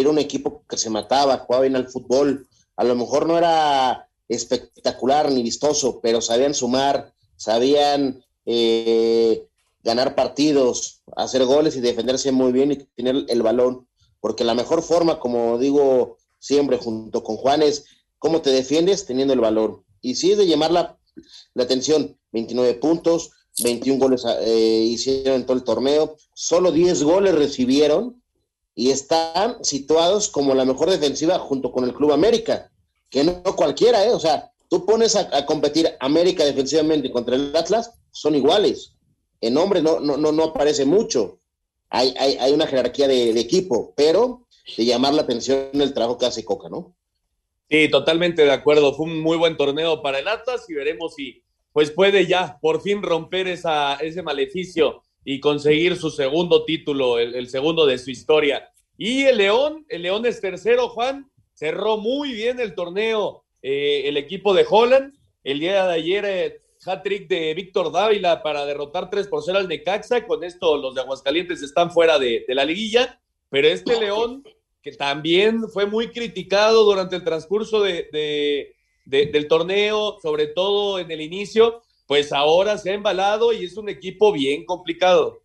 [0.00, 2.48] Era un equipo que se mataba, jugaba bien al fútbol.
[2.76, 9.46] A lo mejor no era espectacular ni vistoso, pero sabían sumar, sabían eh,
[9.84, 13.86] ganar partidos, hacer goles y defenderse muy bien y tener el balón.
[14.20, 17.84] Porque la mejor forma, como digo siempre junto con Juan, es
[18.18, 19.84] cómo te defiendes teniendo el balón.
[20.00, 20.98] Y sí es de llamar la,
[21.54, 23.30] la atención, 29 puntos,
[23.62, 28.23] 21 goles eh, hicieron en todo el torneo, solo 10 goles recibieron
[28.74, 32.70] y están situados como la mejor defensiva junto con el Club América,
[33.08, 34.12] que no cualquiera, ¿eh?
[34.12, 38.94] O sea, tú pones a, competir América defensivamente contra el Atlas, son iguales.
[39.40, 41.38] En nombre no, no, no, no aparece mucho.
[41.90, 46.18] Hay, hay, hay una jerarquía de, de, equipo, pero de llamar la atención el trabajo
[46.18, 46.96] que hace Coca, ¿no?
[47.70, 48.94] Sí, totalmente de acuerdo.
[48.94, 52.80] Fue un muy buen torneo para el Atlas y veremos si pues puede ya por
[52.82, 58.70] fin romper esa, ese maleficio y conseguir su segundo título, el, segundo de su historia.
[58.96, 64.18] Y el León, el León es tercero, Juan, cerró muy bien el torneo eh, el
[64.18, 65.14] equipo de Holland.
[65.42, 69.68] El día de ayer, eh, hat-trick de Víctor Dávila para derrotar 3 por 0 al
[69.68, 70.26] Necaxa.
[70.26, 73.18] Con esto, los de Aguascalientes están fuera de, la liguilla.
[73.48, 74.44] Pero este León,
[74.82, 78.74] que también fue muy criticado durante el transcurso de,
[79.06, 83.88] del torneo, sobre todo en el inicio, pues ahora se ha embalado y es un
[83.88, 85.42] equipo bien complicado.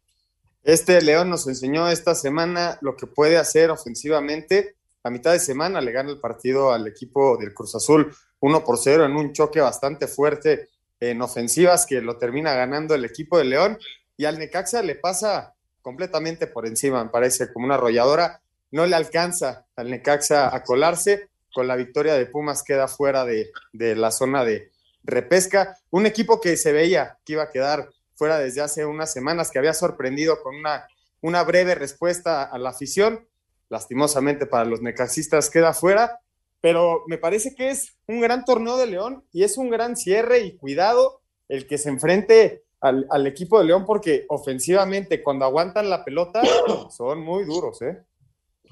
[0.63, 4.75] Este León nos enseñó esta semana lo que puede hacer ofensivamente.
[5.03, 8.77] A mitad de semana le gana el partido al equipo del Cruz Azul 1 por
[8.77, 10.69] 0 en un choque bastante fuerte
[10.99, 13.77] en ofensivas que lo termina ganando el equipo de León.
[14.17, 18.41] Y al Necaxa le pasa completamente por encima, me parece, como una arrolladora.
[18.71, 21.29] No le alcanza al Necaxa a colarse.
[21.53, 24.71] Con la victoria de Pumas queda fuera de, de la zona de
[25.03, 25.77] repesca.
[25.89, 29.59] Un equipo que se veía que iba a quedar fuera desde hace unas semanas, que
[29.59, 30.87] había sorprendido con una,
[31.21, 33.27] una breve respuesta a la afición.
[33.69, 36.19] Lastimosamente para los necaxistas queda fuera,
[36.59, 40.39] pero me parece que es un gran torneo de León y es un gran cierre
[40.39, 45.89] y cuidado el que se enfrente al, al equipo de León porque ofensivamente cuando aguantan
[45.89, 46.41] la pelota
[46.89, 48.03] son muy duros, ¿eh?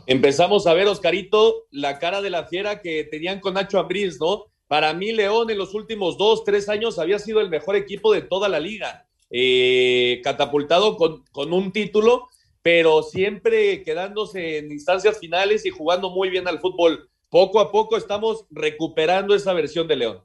[0.06, 4.46] Empezamos a ver, Oscarito, la cara de la fiera que tenían con Nacho Ambriz, ¿no?
[4.67, 8.21] Para mí, León en los últimos dos, tres años había sido el mejor equipo de
[8.21, 12.27] toda la liga eh, catapultado con, un título,
[12.62, 17.10] pero siempre quedándose en instancias finales y jugando muy bien al fútbol.
[17.30, 20.23] Poco a poco estamos recuperando esa versión de León.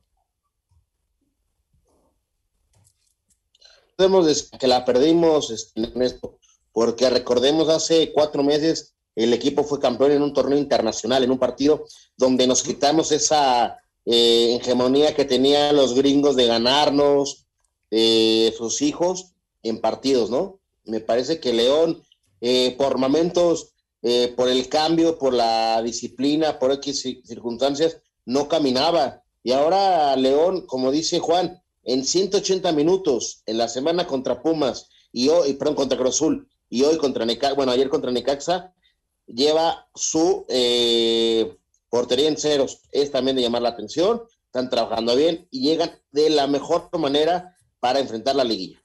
[3.96, 6.38] Podemos decir que la perdimos, Ernesto,
[6.72, 11.38] porque recordemos hace cuatro meses el equipo fue campeón en un torneo internacional, en un
[11.38, 11.84] partido
[12.16, 17.46] donde nos quitamos esa eh, hegemonía que tenían los gringos de ganarnos,
[17.90, 20.60] eh, sus hijos en partidos, ¿no?
[20.84, 22.02] Me parece que León,
[22.40, 29.22] eh, por momentos, eh, por el cambio, por la disciplina, por X circunstancias, no caminaba.
[29.44, 35.28] Y ahora León, como dice Juan, en 180 minutos, en la semana contra Pumas, y
[35.28, 38.72] hoy, perdón, contra Cruz Azul, y hoy contra Necaxa, bueno, ayer contra Necaxa,
[39.26, 41.56] lleva su eh,
[41.92, 42.80] portería en ceros.
[42.90, 47.54] Es también de llamar la atención, están trabajando bien y llegan de la mejor manera
[47.80, 48.82] para enfrentar la liguilla.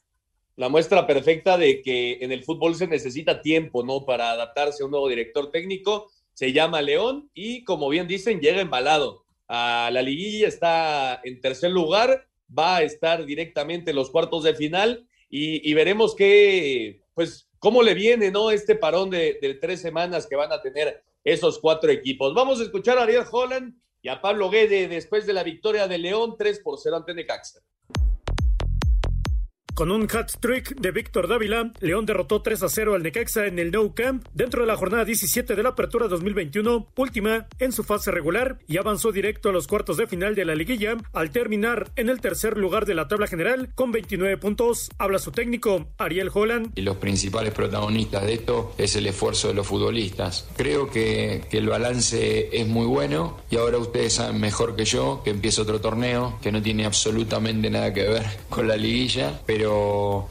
[0.58, 4.06] La muestra perfecta de que en el fútbol se necesita tiempo, ¿no?
[4.06, 6.12] Para adaptarse a un nuevo director técnico.
[6.34, 9.24] Se llama León y, como bien dicen, llega embalado.
[9.48, 14.54] A la liguilla está en tercer lugar, va a estar directamente en los cuartos de
[14.54, 18.52] final y, veremos qué, pues, cómo le viene, ¿no?
[18.52, 22.34] Este parón de, tres semanas que van a tener esos cuatro equipos.
[22.34, 25.98] Vamos a escuchar a Ariel Holland y a Pablo Guede después de la victoria de
[25.98, 27.60] León 3 por 0 ante Necaxa.
[29.78, 33.70] Con un hat-trick de Víctor Dávila, León derrotó 3 a 0 al Necaxa en el
[33.70, 38.10] Nou Camp dentro de la jornada 17 de la Apertura 2021, última en su fase
[38.10, 42.10] regular, y avanzó directo a los cuartos de final de la liguilla al terminar en
[42.10, 44.90] el tercer lugar de la tabla general con 29 puntos.
[44.98, 46.72] Habla su técnico, Ariel Holland.
[46.74, 50.50] Y los principales protagonistas de esto es el esfuerzo de los futbolistas.
[50.58, 55.22] Creo que, que el balance es muy bueno y ahora ustedes saben mejor que yo
[55.24, 59.67] que empieza otro torneo que no tiene absolutamente nada que ver con la liguilla, pero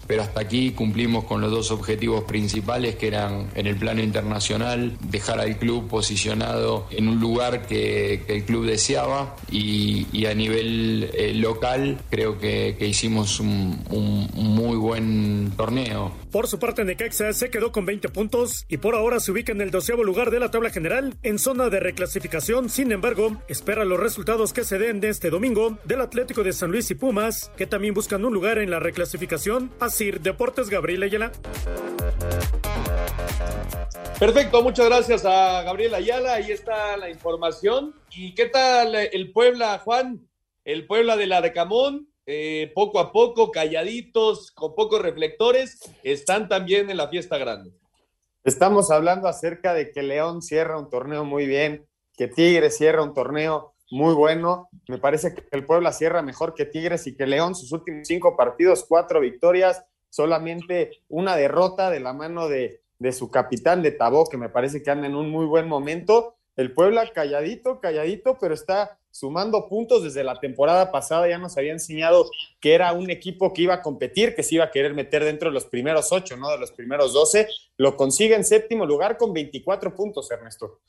[0.06, 4.96] pero, hasta aquí cumplimos con los dos objetivos principales que eran en el plano internacional,
[5.00, 11.32] dejar al club posicionado en un lugar que, el club deseaba y, a nivel eh,
[11.34, 13.78] local creo que, hicimos un,
[14.34, 16.12] muy buen torneo.
[16.36, 19.62] Por su parte, Necaxa se quedó con 20 puntos y por ahora se ubica en
[19.62, 22.68] el doceavo lugar de la tabla general en zona de reclasificación.
[22.68, 26.70] Sin embargo, espera los resultados que se den de este domingo del Atlético de San
[26.70, 31.32] Luis y Pumas, que también buscan un lugar en la reclasificación Asir Deportes Gabriel Ayala.
[34.20, 36.34] Perfecto, muchas gracias a Gabriel Ayala.
[36.34, 37.94] Ahí está la información.
[38.14, 40.28] ¿Y qué tal el Puebla, Juan?
[40.66, 41.40] El Puebla de la
[42.26, 47.70] eh, poco a poco, calladitos, con pocos reflectores, están también en la fiesta grande.
[48.44, 53.14] Estamos hablando acerca de que León cierra un torneo muy bien, que Tigre cierra un
[53.14, 54.68] torneo muy bueno.
[54.88, 58.36] Me parece que el Puebla cierra mejor que Tigres y que León, sus últimos cinco
[58.36, 64.28] partidos, cuatro victorias, solamente una derrota de la mano de, de su capitán de Tabó,
[64.28, 66.36] que me parece que anda en un muy buen momento.
[66.56, 71.28] El Puebla calladito, calladito, pero está sumando puntos desde la temporada pasada.
[71.28, 72.30] Ya nos había enseñado
[72.60, 75.50] que era un equipo que iba a competir, que se iba a querer meter dentro
[75.50, 76.50] de los primeros ocho, ¿no?
[76.50, 77.46] De los primeros doce.
[77.76, 80.80] Lo consigue en séptimo lugar con 24 puntos, Ernesto.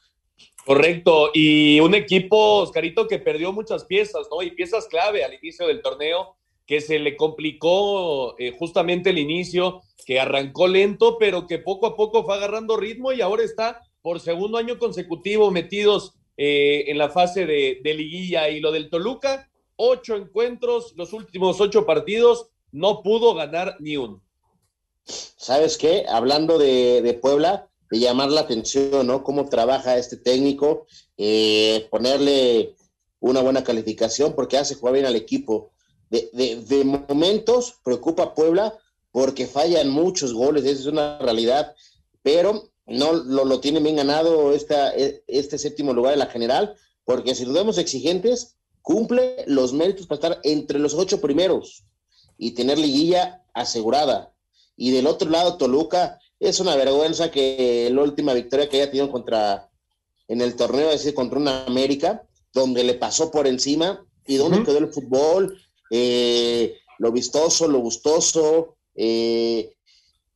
[0.66, 4.42] Correcto, y un equipo, Oscarito, que perdió muchas piezas, ¿no?
[4.42, 9.82] Y piezas clave al inicio del torneo, que se le complicó eh, justamente el inicio,
[10.06, 14.22] que arrancó lento, pero que poco a poco fue agarrando ritmo y ahora está por
[14.22, 18.48] segundo año consecutivo metidos eh, en la fase de, liguilla.
[18.48, 24.24] Y lo del Toluca, ocho encuentros, los últimos ocho partidos, no pudo ganar ni uno.
[25.04, 26.06] ¿Sabes qué?
[26.08, 29.26] Hablando de, Puebla, de llamar la atención, ¿no?
[29.26, 30.88] Cómo trabaja este técnico,
[31.18, 32.78] eh, ponerle
[33.20, 35.72] una buena calificación porque hace jugar bien al equipo.
[36.10, 38.74] De, momentos preocupa Puebla
[39.12, 41.76] porque fallan muchos goles, esa es una realidad,
[42.24, 47.36] pero no lo, lo tiene bien ganado esta, este séptimo lugar de la general, porque
[47.36, 51.84] si nos vemos exigentes, cumple los méritos para estar entre los ocho primeros
[52.38, 54.34] y tener liguilla asegurada.
[54.78, 59.12] Y del otro lado, Toluca, es una vergüenza que la última victoria que haya tenido
[59.12, 59.70] contra
[60.28, 62.24] en el torneo, es decir, contra una América,
[62.54, 64.66] donde le pasó por encima y donde uh -huh.
[64.66, 65.58] quedó el fútbol,
[65.90, 68.76] eh, lo vistoso, lo gustoso.
[68.96, 69.74] Eh,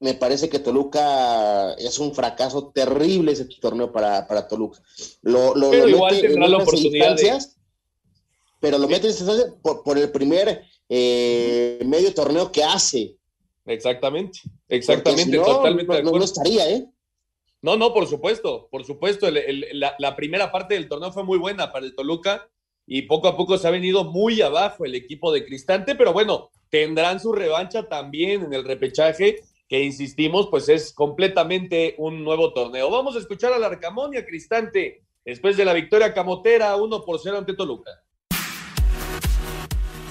[0.02, 4.82] me parece que Toluca es un fracaso terrible ese torneo para, para Toluca.
[5.22, 7.40] Lo, lo, pero lo igual tendrá la oportunidad de...
[8.60, 13.16] Pero lo mete en por, por, el primer eh, medio torneo que hace.
[13.66, 16.20] Exactamente, exactamente, si no, totalmente no, de acuerdo.
[16.20, 16.88] No estaría, ¿eh?
[17.62, 19.28] No, no, por supuesto, por supuesto.
[19.28, 22.48] El, el, la, la, primera parte del torneo fue muy buena para el Toluca
[22.88, 26.50] y poco a poco se ha venido muy abajo el equipo de Cristante, pero bueno,
[26.70, 29.42] tendrán su revancha también en el repechaje,
[29.72, 32.92] que insistimos, pues es completamente un nuevo torneo.
[32.92, 37.22] Vamos a escuchar al Arcamón y a Cristante después de la victoria camotera 1 por
[37.24, 37.90] 0 ante Toluca.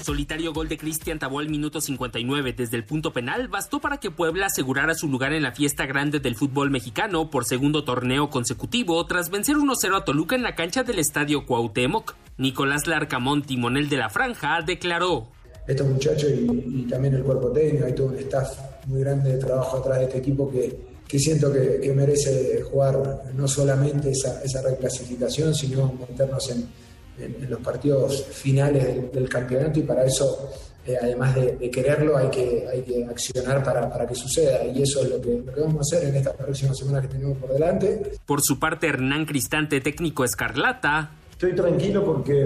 [0.01, 4.09] Solitario gol de Cristian Tabó al minuto 59 desde el punto penal bastó para que
[4.09, 9.05] Puebla asegurara su lugar en la fiesta grande del fútbol mexicano por segundo torneo consecutivo
[9.05, 12.15] tras vencer 1-0 a Toluca en la cancha del estadio Cuauhtémoc.
[12.39, 15.27] Nicolás Larcamón, timonel de la franja, declaró.
[15.67, 19.37] Estos muchachos y, y, también el cuerpo técnico, hay todo un staff muy grande de
[19.37, 24.41] trabajo atrás de este equipo que, que siento que, que, merece jugar no solamente esa,
[24.43, 26.67] esa reclasificación, sino meternos en,
[27.19, 30.49] en, en los partidos finales del, del, campeonato y para eso,
[30.85, 34.81] eh, además de, de, quererlo, hay que, hay que accionar para, para, que suceda y
[34.81, 37.37] eso es lo que, lo que vamos a hacer en esta próxima semana que tenemos
[37.37, 38.13] por delante.
[38.25, 41.11] Por su parte, Hernán Cristante, técnico Escarlata.
[41.31, 42.43] Estoy tranquilo porque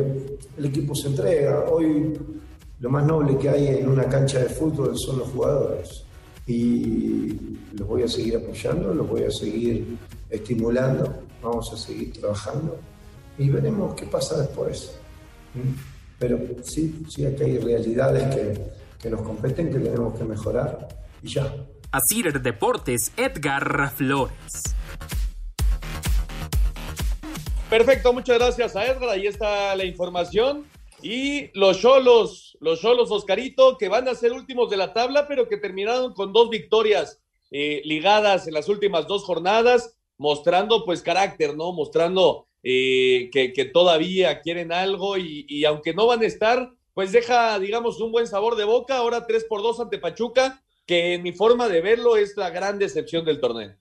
[0.58, 1.66] el equipo se entrega.
[1.70, 2.14] Hoy
[2.80, 6.05] lo más noble que hay en una cancha de fútbol son los jugadores
[6.48, 9.98] y los voy a seguir apoyando, los voy a seguir
[10.30, 12.78] estimulando, vamos a seguir trabajando
[13.38, 14.98] y veremos qué pasa después.
[16.20, 18.62] Pero sí, sí, aquí hay realidades que,
[19.02, 20.88] que nos competen, que tenemos que mejorar
[21.22, 21.54] y ya.
[21.92, 24.76] Asir Deportes, Edgar Flores.
[27.70, 29.10] Perfecto, muchas gracias a Edgar.
[29.10, 30.66] Ahí está la información.
[31.02, 35.48] Y los Cholos, los Cholos Oscarito, que van a ser últimos de la tabla, pero
[35.48, 37.20] que terminaron con dos victorias
[37.52, 41.74] eh, ligadas en las últimas dos jornadas, mostrando pues carácter, ¿no?
[41.74, 47.60] Mostrando eh, que, todavía quieren algo y, y, aunque no van a estar, pues deja,
[47.60, 48.98] digamos, un buen sabor de boca.
[48.98, 52.80] Ahora 3 por 2 ante Pachuca, que en mi forma de verlo es la gran
[52.80, 53.76] decepción del torneo.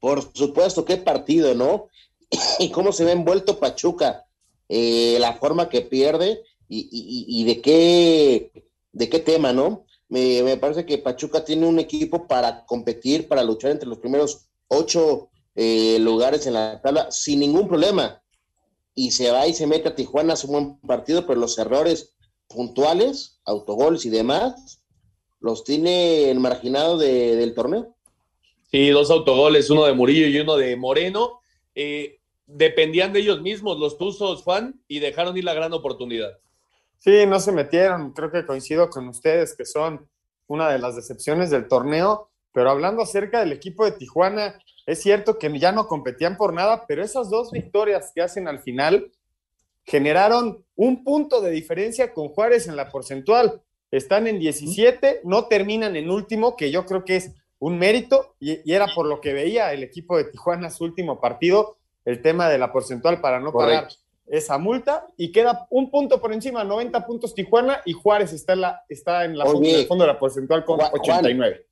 [0.00, 1.88] Por supuesto, qué partido, ¿no?
[2.58, 4.24] y cómo se ve envuelto Pachuca
[4.68, 9.86] eh, la forma que pierde y, y, y, de qué de qué tema, ¿no?
[10.08, 14.46] Me, me, parece que Pachuca tiene un equipo para competir, para luchar entre los primeros
[14.68, 18.22] ocho eh, lugares en la tabla sin ningún problema.
[18.94, 22.14] Y se va y se mete a Tijuana, hace un buen partido, pero los errores
[22.48, 24.80] puntuales, autogoles y demás,
[25.40, 27.96] los tiene marginado de, del torneo.
[28.70, 31.40] Sí, dos autogoles, uno de Murillo y uno de Moreno.
[31.74, 36.38] Eh, dependían de ellos mismos, los Tuzos, Juan, y dejaron ir la gran oportunidad.
[37.04, 38.12] Sí, no se metieron.
[38.12, 40.08] Creo que coincido con ustedes que son
[40.46, 42.30] una de las decepciones del torneo.
[42.50, 46.86] Pero hablando acerca del equipo de Tijuana, es cierto que ya no competían por nada,
[46.86, 49.12] pero esas dos victorias que hacen al final
[49.84, 53.60] generaron un punto de diferencia con Juárez en la porcentual.
[53.90, 58.72] Están en 17, no terminan en último, que yo creo que es un mérito, y,
[58.72, 61.76] era por lo que veía el equipo de Tijuana su último partido
[62.06, 63.88] el tema de la porcentual para no Correcto.
[63.88, 68.54] pagar esa multa y queda un punto por encima, 90 puntos Tijuana y Juárez está
[68.54, 71.66] en la, está en la fondo, el fondo de la porcentual con Juan, 89.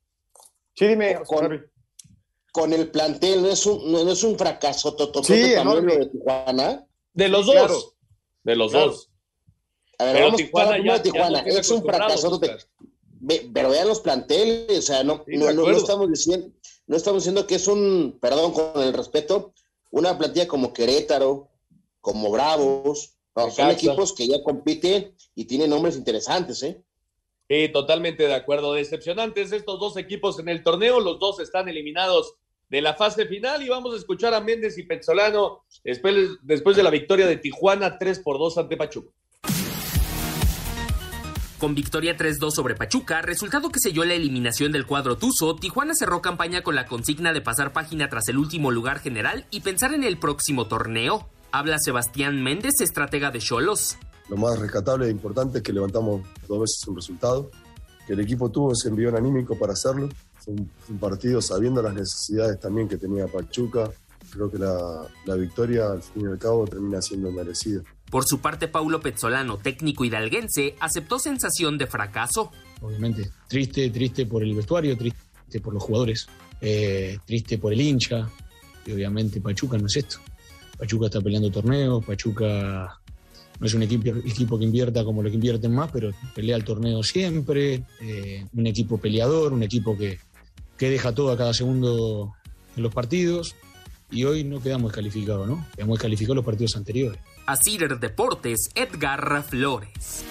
[0.74, 1.66] Sí, dime, con,
[2.52, 6.06] con, el plantel, ¿no es un, no es un fracaso total sí, también lo de
[6.06, 6.86] Tijuana?
[7.12, 7.54] De los dos.
[7.54, 7.78] Claro.
[8.42, 8.86] De los claro.
[8.86, 9.10] dos.
[9.98, 11.44] A ver, pero vamos Tijuana, ya, de Tijuana.
[11.44, 12.40] Ya es un fracaso.
[13.54, 16.48] Pero vean los planteles, o sea, no, sí, no, no, no, estamos diciendo,
[16.86, 19.54] no estamos diciendo que es un, perdón con el respeto,
[19.92, 21.51] una plantilla como Querétaro,
[22.02, 26.82] como Bravos, son equipos que ya compiten y tienen nombres interesantes, ¿eh?
[27.48, 28.74] Sí, totalmente de acuerdo.
[28.74, 31.00] Decepcionantes estos dos equipos en el torneo.
[31.00, 32.34] Los dos están eliminados
[32.68, 36.82] de la fase final y vamos a escuchar a Méndez y Pezzolano después, después de
[36.82, 39.10] la victoria de Tijuana 3 por 2 ante Pachuca.
[41.58, 46.20] Con victoria 3-2 sobre Pachuca, resultado que selló la eliminación del cuadro Tuzo, Tijuana cerró
[46.20, 50.02] campaña con la consigna de pasar página tras el último lugar general y pensar en
[50.02, 51.28] el próximo torneo.
[51.54, 53.98] Habla Sebastián Méndez, estratega de Cholos.
[54.30, 57.50] Lo más rescatable e importante es que levantamos dos veces un resultado,
[58.06, 60.08] que el equipo tuvo ese envión anímico para hacerlo.
[60.38, 63.90] Fue un, partido sabiendo las necesidades también que tenía Pachuca.
[64.30, 67.82] Creo que la, la victoria, al fin y al cabo, termina siendo merecida.
[68.10, 72.50] Por su parte, Paulo Pezzolano, técnico hidalguense, aceptó sensación de fracaso.
[72.80, 76.26] Obviamente, triste, triste por el vestuario, triste por los jugadores,
[76.62, 78.26] eh, triste por el hincha.
[78.86, 80.18] Y obviamente Pachuca no es esto.
[80.78, 83.00] Pachuca está peleando torneos, Pachuca
[83.60, 86.64] no es un equipo, equipo que invierta como lo que invierten más, pero pelea el
[86.64, 90.18] torneo siempre, eh, un equipo peleador, un equipo que,
[90.76, 92.34] que deja todo a cada segundo
[92.76, 93.54] en los partidos
[94.10, 95.66] y hoy no quedamos descalificados, ¿no?
[95.74, 97.20] Quedamos descalificados los partidos anteriores.
[97.46, 100.24] A Cider Deportes, Edgar Flores.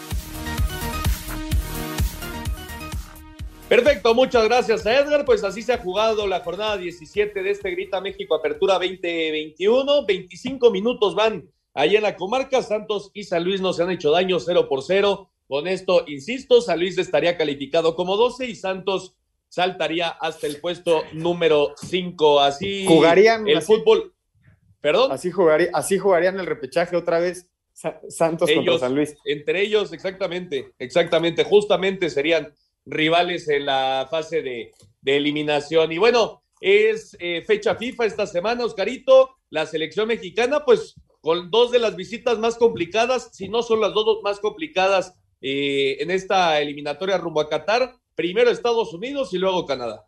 [3.71, 5.23] Perfecto, muchas gracias a Edgar.
[5.23, 10.05] Pues así se ha jugado la jornada 17 de este Grita México Apertura 2021.
[10.05, 12.61] 25 minutos van ahí en la comarca.
[12.63, 15.31] Santos y San Luis no se han hecho daño 0 por 0.
[15.47, 19.15] Con esto, insisto, San Luis estaría calificado como 12 y Santos
[19.47, 22.41] saltaría hasta el puesto número 5.
[22.41, 24.13] Así jugarían el fútbol.
[24.81, 25.13] ¿Perdón?
[25.13, 29.15] Así, jugaría, así jugarían el repechaje otra vez Santos contra San Luis.
[29.23, 32.53] Entre ellos, exactamente, exactamente, justamente serían
[32.85, 34.71] rivales en la fase de,
[35.03, 35.91] eliminación.
[35.91, 41.71] Y bueno, es eh, fecha FIFA esta semana, Oscarito, la selección mexicana, pues con dos
[41.71, 46.59] de las visitas más complicadas, si no son las dos más complicadas eh, en esta
[46.61, 50.05] eliminatoria rumbo a Qatar, primero Estados Unidos y luego Canadá.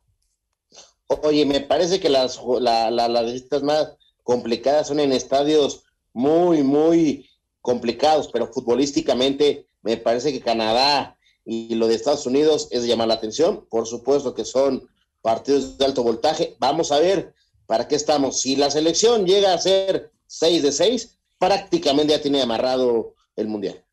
[1.07, 7.29] Oye, me parece que las, las visitas más complicadas, son en estadios muy, muy
[7.61, 13.15] complicados, pero futbolísticamente me parece que Canadá y lo de Estados Unidos es llamar la
[13.15, 13.65] atención.
[13.69, 14.87] Por supuesto que son
[15.21, 16.55] partidos de alto voltaje.
[16.59, 17.33] Vamos a ver
[17.65, 18.39] para qué estamos.
[18.39, 23.83] Si la selección llega a ser 6 de 6, prácticamente ya tiene amarrado el Mundial.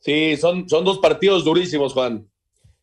[0.00, 2.28] Sí, son, son dos partidos durísimos, Juan.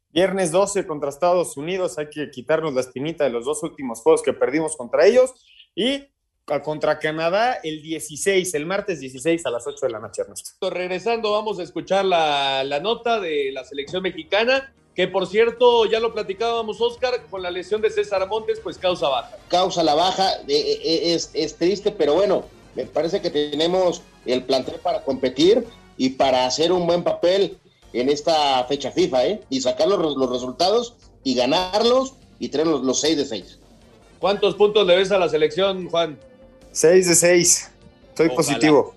[0.10, 4.22] Viernes 12 contra Estados Unidos, hay que quitarnos la espinita de los dos últimos juegos
[4.22, 5.34] que perdimos contra ellos.
[5.76, 6.04] Y
[6.64, 10.70] contra Canadá el 16, el martes 16 a las 8 de la noche, Ernesto.
[10.70, 16.14] Regresando, vamos a escuchar la, nota de la selección mexicana, que por cierto, ya lo
[16.14, 19.36] platicábamos, Oscar, con la lesión de César Montes, pues causa baja.
[19.50, 22.46] Causa la baja, es, es triste, pero bueno,
[22.76, 25.66] me parece que tenemos el plantel para competir
[25.98, 27.58] y para hacer un buen papel
[27.92, 29.42] en esta fecha FIFA, ¿eh?
[29.50, 33.60] Y sacar los, los resultados y ganarlos y tener los, los 6 de 6.
[34.20, 36.18] ¿Cuántos puntos le ves a la selección, Juan?
[36.78, 37.72] 6 de 6.
[38.10, 38.94] Estoy positivo.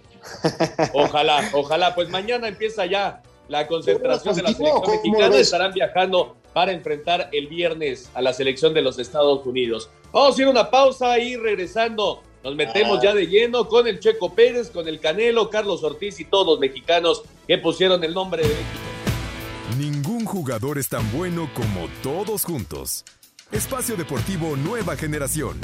[0.92, 1.94] Ojalá, ojalá.
[1.94, 5.36] Pues mañana empieza ya la concentración de la selección mexicana.
[5.36, 9.88] Estarán viajando para enfrentar el viernes a la selección de los Estados Unidos.
[10.12, 12.22] Vamos a ir a una pausa y regresando.
[12.44, 13.02] Nos metemos ah.
[13.02, 16.58] ya de lleno con el Checo Pérez, con el Canelo, Carlos Ortiz y todos los
[16.58, 19.78] mexicanos que pusieron el nombre de México.
[19.78, 23.06] Ningún jugador es tan bueno como todos juntos.
[23.50, 25.58] Espacio Deportivo Nueva Generación.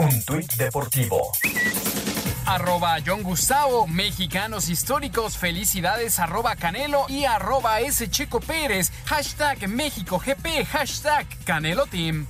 [0.00, 1.30] Un tuit deportivo.
[2.46, 8.08] Arroba John Gustavo, mexicanos históricos, felicidades, arroba Canelo y arroba S.
[8.08, 12.26] Checo Pérez, hashtag México GP, hashtag Canelo Team.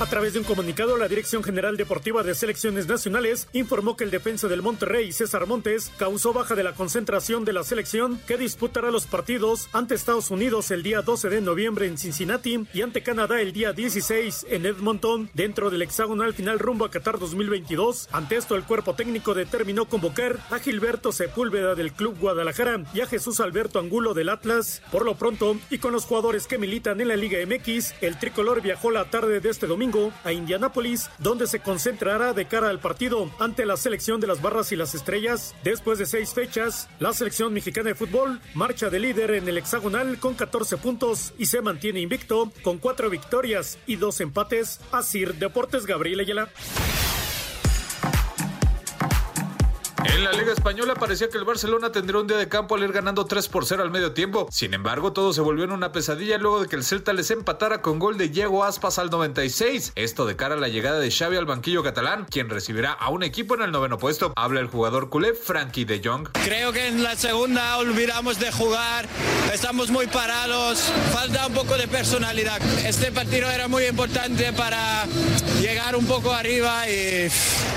[0.00, 4.10] A través de un comunicado, la Dirección General Deportiva de Selecciones Nacionales informó que el
[4.10, 8.90] defensa del Monterrey, César Montes, causó baja de la concentración de la selección que disputará
[8.90, 13.40] los partidos ante Estados Unidos el día 12 de noviembre en Cincinnati y ante Canadá
[13.40, 18.08] el día 16 en Edmonton dentro del hexagonal final rumbo a Qatar 2022.
[18.12, 23.06] Ante esto, el cuerpo técnico determinó convocar a Gilberto Sepúlveda del Club Guadalajara y a
[23.06, 24.82] Jesús Alberto Angulo del Atlas.
[24.90, 28.62] Por lo pronto, y con los jugadores que militan en la Liga MX, el tricolor
[28.62, 29.91] viajó la tarde de este domingo
[30.24, 34.72] a Indianápolis, donde se concentrará de cara al partido ante la selección de las barras
[34.72, 35.54] y las estrellas.
[35.64, 40.18] Después de seis fechas, la selección mexicana de fútbol marcha de líder en el hexagonal
[40.18, 44.80] con 14 puntos y se mantiene invicto con cuatro victorias y dos empates.
[44.92, 46.48] Asir Deportes Gabriel Ayala.
[50.04, 52.92] En la Liga Española parecía que el Barcelona tendría un día de campo al ir
[52.92, 54.48] ganando 3 por 0 al medio tiempo.
[54.50, 57.82] Sin embargo, todo se volvió en una pesadilla luego de que el Celta les empatara
[57.82, 59.92] con gol de Diego Aspas al 96.
[59.94, 63.22] Esto de cara a la llegada de Xavi al banquillo catalán, quien recibirá a un
[63.22, 64.32] equipo en el noveno puesto.
[64.34, 66.30] Habla el jugador culé Frankie de Jong.
[66.32, 69.06] Creo que en la segunda olvidamos de jugar,
[69.52, 70.80] estamos muy parados,
[71.12, 72.60] falta un poco de personalidad.
[72.84, 75.06] Este partido era muy importante para
[75.60, 77.28] llegar un poco arriba y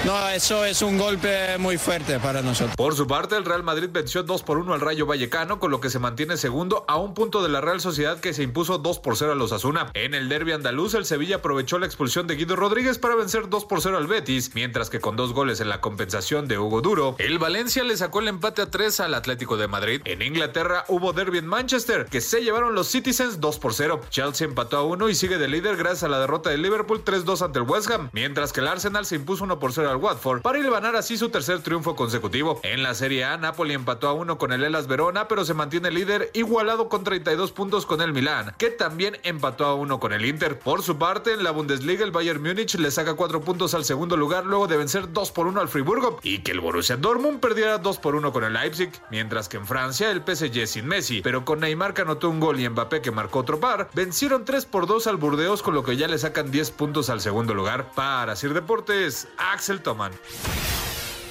[0.05, 2.75] no, eso es un golpe muy fuerte para nosotros.
[2.75, 5.81] Por su parte, el Real Madrid venció 2 por 1 al Rayo Vallecano, con lo
[5.81, 8.99] que se mantiene segundo a un punto de la Real Sociedad que se impuso 2
[8.99, 9.91] por 0 a los Asuna.
[9.93, 13.65] En el derby andaluz, el Sevilla aprovechó la expulsión de Guido Rodríguez para vencer 2
[13.65, 17.15] por 0 al Betis, mientras que con dos goles en la compensación de Hugo Duro,
[17.17, 20.01] el Valencia le sacó el empate a 3 al Atlético de Madrid.
[20.05, 24.01] En Inglaterra hubo derby en Manchester, que se llevaron los Citizens 2 por 0.
[24.09, 27.41] Chelsea empató a 1 y sigue de líder gracias a la derrota de Liverpool 3-2
[27.41, 30.41] ante el West Ham, mientras que el Arsenal se impuso 1 por 0 al Watford
[30.41, 32.59] para ir ganar así su tercer triunfo consecutivo.
[32.61, 35.89] En la Serie A, Napoli empató a 1 con el Elas Verona, pero se mantiene
[35.89, 40.23] líder igualado con 32 puntos con el Milán, que también empató a 1 con el
[40.23, 40.59] Inter.
[40.59, 44.17] Por su parte, en la Bundesliga, el Bayern Múnich le saca 4 puntos al segundo
[44.17, 47.79] lugar luego de vencer 2 por 1 al Friburgo y que el Borussia Dortmund perdiera
[47.79, 51.43] 2 por 1 con el Leipzig, mientras que en Francia el PSG sin Messi, pero
[51.43, 54.85] con Neymar que anotó un gol y Mbappé que marcó otro par, vencieron 3 por
[54.85, 57.91] 2 al Burdeos con lo que ya le sacan 10 puntos al segundo lugar.
[57.95, 60.11] Para Sir Deportes, Axel Toman.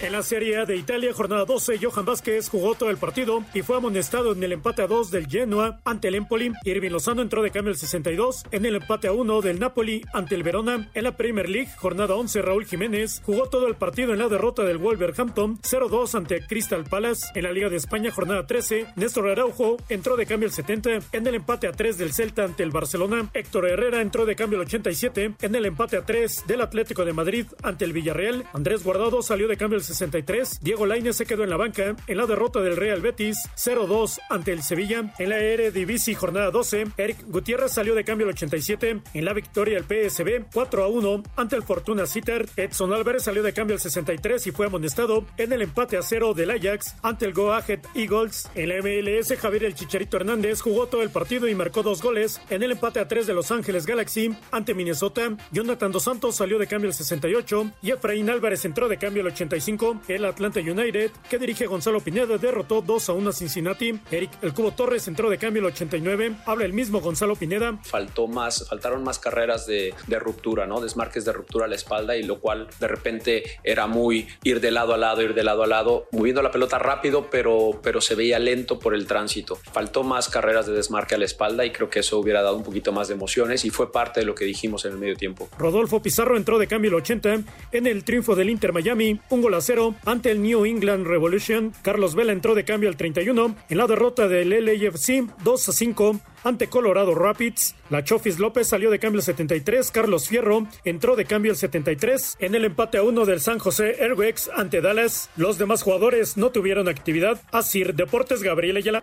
[0.04, 3.62] En la Serie A de Italia, jornada 12, Johan Vázquez jugó todo el partido y
[3.62, 6.52] fue amonestado en el empate a 2 del Genoa ante el Empoli.
[6.62, 10.34] Irving Lozano entró de cambio el 62 en el empate a 1 del Napoli ante
[10.34, 10.90] el Verona.
[10.92, 14.62] En la Premier League, jornada 11, Raúl Jiménez jugó todo el partido en la derrota
[14.64, 17.28] del Wolverhampton 0-2 ante Crystal Palace.
[17.34, 21.26] En la Liga de España, jornada 13, Néstor Araujo entró de cambio el 70 en
[21.26, 23.30] el empate a 3 del Celta ante el Barcelona.
[23.32, 27.14] Héctor Herrera entró de cambio el 87 en el empate a 3 del Atlético de
[27.14, 28.44] Madrid ante el Villarreal.
[28.52, 30.60] Andrés Guardado salió de cambio el 63.
[30.60, 34.52] Diego Lainez se quedó en la banca en la derrota del Real Betis 0-2 ante
[34.52, 35.14] el Sevilla.
[35.18, 39.80] En la Eredivisie jornada 12, Eric Gutiérrez salió de cambio el 87 en la victoria
[39.80, 42.48] del PSB 4-1 ante el Fortuna Sitter.
[42.56, 46.34] Edson Álvarez salió de cambio el 63 y fue amonestado en el empate a 0
[46.34, 48.48] del Ajax ante el Go Ahead Eagles.
[48.54, 52.40] En la MLS, Javier el Chicharito Hernández jugó todo el partido y marcó dos goles
[52.50, 55.36] en el empate a 3 de Los Ángeles Galaxy ante Minnesota.
[55.52, 59.28] Jonathan Dos Santos salió de cambio el 68 y Efraín Álvarez entró de cambio el
[59.28, 59.73] 85
[60.08, 63.98] el Atlanta United, que dirige Gonzalo Pineda, derrotó 2 a 1 a Cincinnati.
[64.10, 66.36] Eric El Cubo Torres entró de cambio el 89.
[66.46, 67.78] Habla el mismo Gonzalo Pineda.
[67.82, 70.80] Faltó más, faltaron más carreras de, ruptura, ¿no?
[70.80, 74.70] Desmarques de ruptura a la espalda y lo cual de repente era muy ir de
[74.70, 78.14] lado a lado, ir de lado a lado, moviendo la pelota rápido, pero, pero se
[78.14, 79.56] veía lento por el tránsito.
[79.72, 82.62] Faltó más carreras de desmarque a la espalda y creo que eso hubiera dado un
[82.62, 85.48] poquito más de emociones y fue parte de lo que dijimos en el medio tiempo.
[85.58, 89.63] Rodolfo Pizarro entró de cambio el 80 en el triunfo del Inter Miami, un golazo
[89.64, 91.72] 0 ante el New England Revolution.
[91.82, 96.20] Carlos Vela entró de cambio al 31 en la derrota del LAFC 2 a 5
[96.44, 97.74] ante Colorado Rapids.
[97.90, 99.90] La Chofis López salió de cambio el 73.
[99.90, 103.96] Carlos Fierro entró de cambio el 73 en el empate a uno del San José
[104.00, 105.30] Airwax ante Dallas.
[105.36, 107.40] Los demás jugadores no tuvieron actividad.
[107.50, 109.02] Asir Deportes Gabriel Ayala.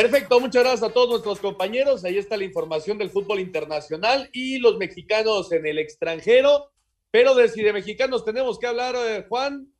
[0.00, 2.04] Perfecto, muchas gracias a todos nuestros compañeros.
[2.04, 6.70] Ahí está la información del fútbol internacional y los mexicanos en el extranjero.
[7.10, 9.72] Pero de si de mexicanos tenemos que hablar, eh, Juan,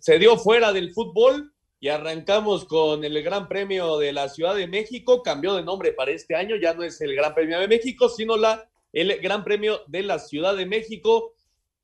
[0.00, 4.66] se dio fuera del fútbol y arrancamos con el Gran Premio de la Ciudad de
[4.66, 5.22] México.
[5.22, 8.36] Cambió de nombre para este año, ya no es el Gran Premio de México, sino
[8.36, 11.36] la, el Gran Premio de la Ciudad de México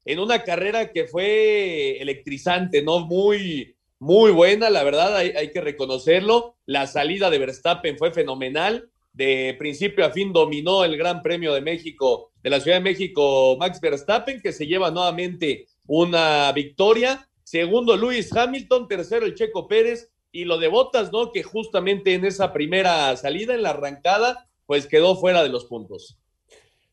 [0.05, 2.99] en una carrera que fue electrizante, ¿no?
[3.07, 6.57] Muy, muy buena, la verdad, hay, que reconocerlo.
[6.66, 8.90] La salida de Verstappen fue fenomenal.
[9.12, 13.57] De principio a fin dominó el Gran Premio de México, de la Ciudad de México,
[13.59, 17.26] Max Verstappen, que se lleva nuevamente una victoria.
[17.42, 18.88] Segundo, Luis Hamilton.
[18.88, 20.11] Tercero, el Checo Pérez.
[20.30, 21.32] Y lo de Botas, ¿no?
[21.32, 26.18] Que justamente en esa primera salida, en la arrancada, pues quedó fuera de los puntos.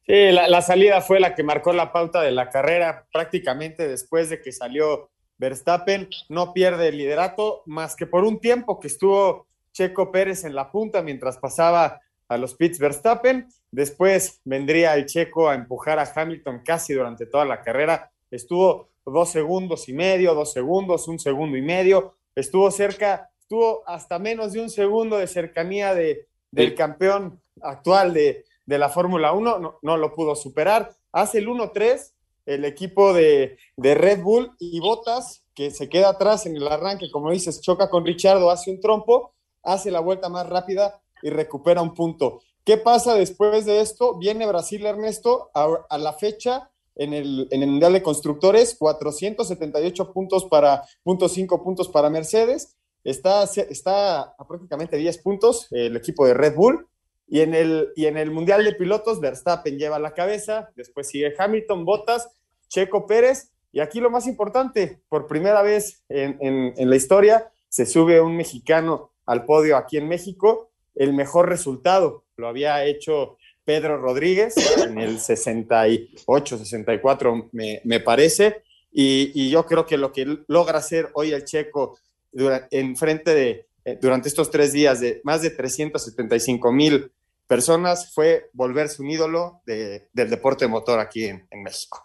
[0.05, 4.41] Sí, la, salida fue la que marcó la pauta de la carrera prácticamente después de
[4.41, 5.11] que salió
[5.43, 6.07] Verstappen.
[6.29, 10.71] No pierde el liderato más que por un tiempo que estuvo Checo Pérez en la
[10.71, 13.49] punta mientras pasaba a los pits Verstappen.
[13.69, 18.09] Después vendría el Checo a empujar a Hamilton casi durante toda la carrera.
[18.31, 22.15] Estuvo dos segundos y medio, dos segundos, un segundo y medio.
[22.35, 26.75] Estuvo cerca, estuvo hasta menos de un segundo de cercanía de, del sí.
[26.75, 29.59] campeón actual de, de la Fórmula 1.
[29.59, 30.95] No, no, lo pudo superar.
[31.11, 32.12] Hace el 1-3
[32.45, 37.11] el equipo de, de Red Bull y Botas, que se queda atrás en el arranque,
[37.11, 41.81] como dices, choca con Richardo, hace un trompo, hace la vuelta más rápida y recupera
[41.81, 42.41] un punto.
[42.65, 44.17] ¿Qué pasa después de esto?
[44.17, 50.13] Viene Brasil, Ernesto, a, a la fecha en el, en el Mundial de Constructores, 478
[50.13, 56.25] puntos para, puntos 5 puntos para Mercedes, está, está a prácticamente 10 puntos el equipo
[56.25, 56.87] de Red Bull,
[57.33, 61.33] y en, el, y en el Mundial de Pilotos, Verstappen lleva la cabeza, después sigue
[61.35, 62.29] Hamilton, Bottas,
[62.67, 66.37] Checo Pérez, y aquí lo más importante, por primera vez en,
[66.77, 72.23] en, la historia, se sube un mexicano al podio aquí en México, el mejor resultado
[72.37, 74.53] lo había hecho Pedro Rodríguez
[74.85, 78.61] en el 68, 64, me, me parece.
[78.91, 81.97] Y, y, yo creo que lo que logra hacer hoy el checo
[82.31, 87.11] durante, en frente de, eh, durante estos tres días de más de 375 mil
[87.47, 92.03] personas fue volverse un ídolo de, del deporte motor aquí en, en, México.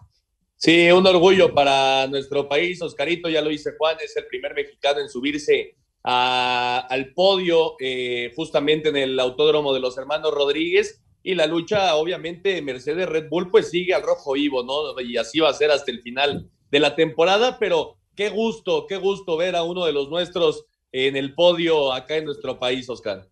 [0.56, 2.82] Sí, un orgullo para nuestro país.
[2.82, 8.32] Oscarito, ya lo dice Juan, es el primer mexicano en subirse a, al podio eh,
[8.34, 13.50] justamente en el autódromo de los hermanos Rodríguez y la lucha, obviamente, Mercedes Red Bull,
[13.50, 14.98] pues sigue al rojo vivo, ¿no?
[15.00, 18.96] Y así va a ser hasta el final de la temporada, pero qué gusto, qué
[18.96, 23.28] gusto ver a uno de los nuestros en el podio acá en nuestro país, Oscar.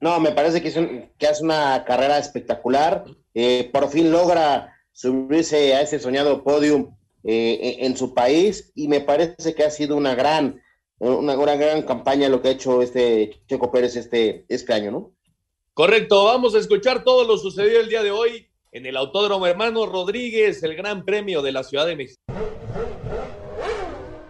[0.00, 3.04] No, me parece que, es un, que hace una carrera espectacular.
[3.34, 9.00] Eh, por fin logra subirse a ese soñado podium eh, en su país y me
[9.00, 10.60] parece que ha sido una gran,
[10.98, 15.12] una, una gran campaña lo que ha hecho este Checo Pérez este, este año, ¿no?
[15.74, 19.86] Correcto, vamos a escuchar todo lo sucedido el día de hoy en el Autódromo Hermano
[19.86, 22.20] Rodríguez, el Gran Premio de la Ciudad de México.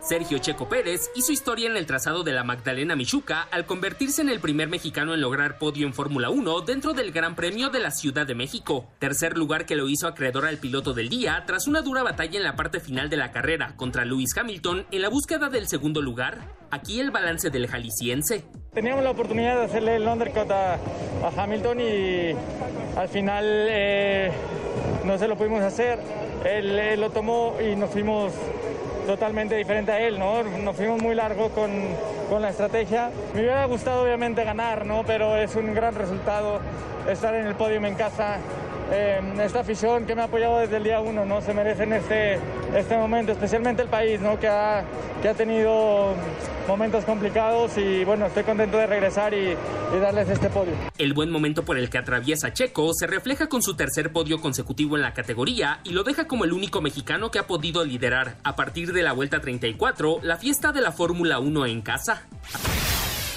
[0.00, 4.30] Sergio Checo Pérez hizo historia en el trazado de la Magdalena Michuca al convertirse en
[4.30, 7.90] el primer mexicano en lograr podio en Fórmula 1 dentro del Gran Premio de la
[7.90, 8.86] Ciudad de México.
[8.98, 12.44] Tercer lugar que lo hizo acreedor al piloto del día tras una dura batalla en
[12.44, 16.38] la parte final de la carrera contra Lewis Hamilton en la búsqueda del segundo lugar.
[16.70, 18.44] Aquí el balance del jalisciense.
[18.72, 20.78] Teníamos la oportunidad de hacerle el undercut a,
[21.36, 22.34] Hamilton y
[22.96, 24.32] al final eh,
[25.04, 25.98] no se lo pudimos hacer.
[26.44, 28.32] Él lo tomó y nos fuimos
[29.10, 30.44] totalmente diferente a él, ¿no?
[30.44, 31.68] Nos fuimos muy largo con,
[32.28, 33.10] con, la estrategia.
[33.34, 35.02] Me hubiera gustado obviamente ganar, ¿no?
[35.04, 36.60] Pero es un gran resultado
[37.08, 38.36] estar en el podio en casa.
[38.92, 41.40] Eh, esta afición que me ha apoyado desde el día uno, ¿no?
[41.40, 42.38] Se merecen este,
[42.74, 44.38] este momento, especialmente el país, ¿no?
[44.38, 44.84] Que ha,
[45.22, 46.14] que ha tenido
[46.66, 49.56] momentos complicados y bueno, estoy contento de regresar y,
[49.96, 50.72] y, darles este podio.
[50.98, 54.96] El buen momento por el que atraviesa Checo se refleja con su tercer podio consecutivo
[54.96, 58.56] en la categoría y lo deja como el único mexicano que ha podido liderar a
[58.56, 62.26] partir de la vuelta 34 la fiesta de la Fórmula 1 en casa.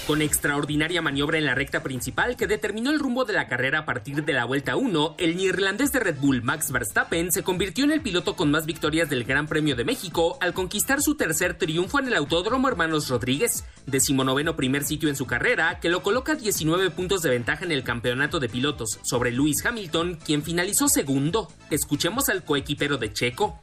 [0.06, 3.84] Con extraordinaria maniobra en la recta principal que determinó el rumbo de la carrera a
[3.86, 7.90] partir de la vuelta 1, el neerlandés de Red Bull Max Verstappen se convirtió en
[7.90, 12.00] el piloto con más victorias del Gran Premio de México al conquistar su tercer triunfo
[12.00, 16.90] en el Autódromo Hermanos Rodríguez, decimonoveno primer sitio en su carrera, que lo coloca 19
[16.90, 21.50] puntos de ventaja en el campeonato de pilotos sobre Lewis Hamilton, quien finalizó segundo.
[21.70, 23.58] Escuchemos al coequipero de Checo.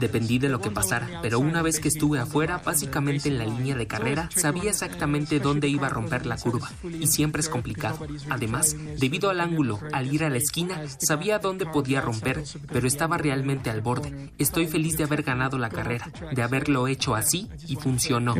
[0.00, 3.76] Dependí de lo que pasara, pero una vez que estuve afuera, básicamente en la línea
[3.76, 8.06] de carrera, sabía exactamente dónde dónde iba a romper la curva, y siempre es complicado.
[8.28, 13.18] Además, debido al ángulo, al ir a la esquina, sabía dónde podía romper, pero estaba
[13.18, 14.30] realmente al borde.
[14.38, 18.34] Estoy feliz de haber ganado la carrera, de haberlo hecho así y funcionó.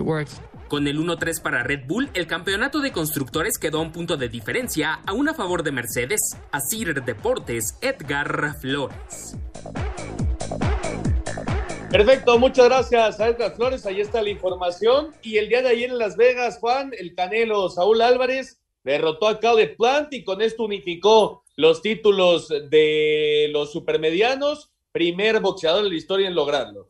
[0.68, 4.28] Con el 1-3 para Red Bull, el campeonato de constructores quedó a un punto de
[4.28, 6.36] diferencia, aún a favor de Mercedes.
[6.52, 9.36] Asir Deportes, Edgar Flores.
[11.91, 13.84] Perfecto, muchas gracias a Edgar Flores.
[13.84, 15.12] Ahí está la información.
[15.22, 19.41] Y el día de ayer en Las Vegas, Juan, el Canelo Saúl Álvarez derrotó a
[19.41, 24.70] Claude Plant y con esto unificó los títulos de los supermedianos.
[24.93, 26.86] Primer boxeador de la historia en lograrlo.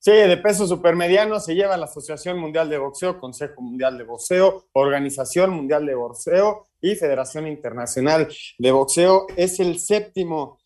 [0.00, 4.66] Sí, de peso supermediano se lleva la Asociación Mundial de Boxeo, Consejo Mundial de Boxeo,
[4.74, 8.28] Organización Mundial de Boxeo y Federación Internacional
[8.58, 9.28] de Boxeo.
[9.34, 10.58] Es el séptimo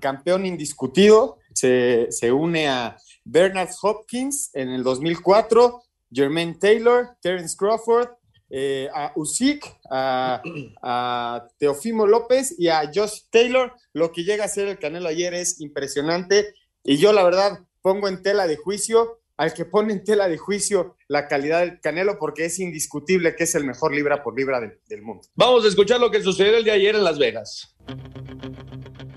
[0.00, 5.82] campeón indiscutido se, se, une a Bernard Hopkins en el 2004,
[6.12, 8.08] Jermaine Taylor, Terence Crawford,
[8.50, 10.42] eh, a Usyk, a,
[10.82, 13.72] a, Teofimo López y a Josh Taylor.
[13.92, 18.06] Lo que llega a ser el Canelo ayer es impresionante y yo la verdad pongo
[18.06, 22.18] en tela de juicio al que pone en tela de juicio la calidad del Canelo
[22.18, 25.26] porque es indiscutible que es el mejor libra por libra del, del mundo.
[25.34, 27.74] Vamos a escuchar lo que sucedió el día ayer en Las Vegas.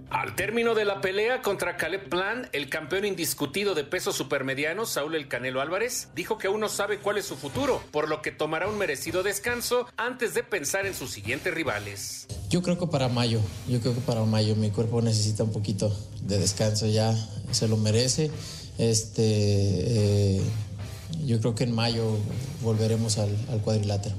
[0.10, 5.16] Al término de la pelea contra Caleb Plan, el campeón indiscutido de peso supermediano, Saúl
[5.16, 8.32] El Canelo Álvarez, dijo que aún no sabe cuál es su futuro, por lo que
[8.32, 12.26] tomará un merecido descanso antes de pensar en sus siguientes rivales.
[12.49, 15.93] Yo creo que para mayo, yo creo que para mayo mi cuerpo necesita un poquito
[16.22, 17.14] de descanso ya,
[17.51, 18.32] se lo merece.
[18.78, 20.41] Este, eh,
[21.26, 22.18] yo creo que en mayo
[22.62, 24.16] volveremos al, al cuadrilátero.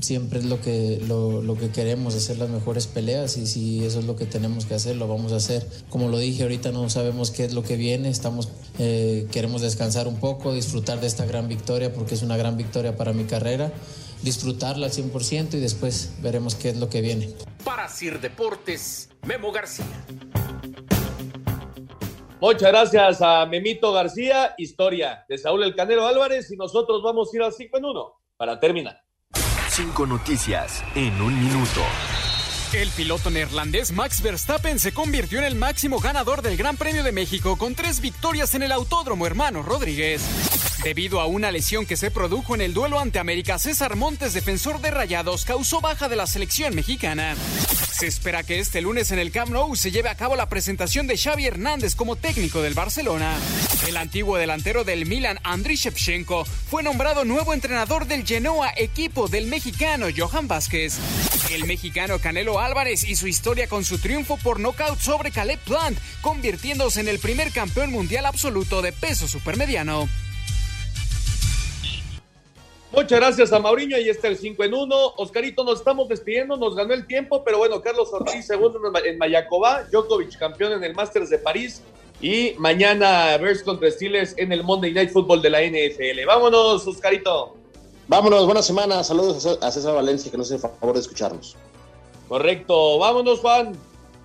[0.00, 4.04] Siempre es lo que, lo, que queremos, hacer las mejores peleas y si eso es
[4.04, 5.66] lo que tenemos que hacer, lo vamos a hacer.
[5.88, 10.08] Como lo dije, ahorita no sabemos qué es lo que viene, estamos, eh, queremos descansar
[10.08, 13.72] un poco, disfrutar de esta gran victoria porque es una gran victoria para mi carrera,
[14.22, 17.28] disfrutarla al 100% y después veremos qué es lo que viene.
[17.64, 19.86] Para Sir Deportes, Memo García.
[22.40, 27.36] Muchas gracias a Memito García, historia de Saúl El Canelo Álvarez y nosotros vamos a
[27.36, 28.98] ir al 5 en 1 para terminar.
[29.70, 31.80] Cinco noticias en un minuto.
[32.72, 37.12] El piloto neerlandés Max Verstappen se convirtió en el máximo ganador del Gran Premio de
[37.12, 40.22] México con tres victorias en el Autódromo Hermano Rodríguez.
[40.82, 44.80] Debido a una lesión que se produjo en el duelo ante América, César Montes, defensor
[44.80, 47.36] de Rayados, causó baja de la selección mexicana.
[48.00, 51.06] Se espera que este lunes en el Camp Nou se lleve a cabo la presentación
[51.06, 53.36] de Xavi Hernández como técnico del Barcelona.
[53.86, 59.48] El antiguo delantero del Milan, Andriy Shevchenko, fue nombrado nuevo entrenador del Genoa, equipo del
[59.48, 60.96] mexicano Johan Vázquez.
[61.50, 65.98] El mexicano Canelo Álvarez y su historia con su triunfo por nocaut sobre Caleb Plant,
[66.22, 70.08] convirtiéndose en el primer campeón mundial absoluto de peso supermediano.
[72.92, 73.98] Muchas gracias a Mauriño.
[73.98, 74.96] y está el 5 en 1.
[75.16, 79.84] Oscarito, nos estamos despidiendo, nos ganó el tiempo, pero bueno, Carlos Ortiz, segundo en Mayacobá,
[79.90, 81.82] Djokovic, campeón en el Masters de París,
[82.20, 86.26] y mañana Bears contra Steelers en el Monday Night Football de la NFL.
[86.26, 87.56] Vámonos, Oscarito.
[88.08, 89.04] Vámonos, buena semana.
[89.04, 91.56] Saludos a César Valencia, que nos hace el favor de escucharnos.
[92.28, 92.98] Correcto.
[92.98, 93.72] Vámonos, Juan.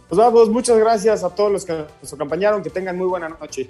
[0.10, 0.50] Nos vamos.
[0.50, 2.64] Muchas gracias a todos los que nos acompañaron.
[2.64, 3.70] Que tengan muy buena noche.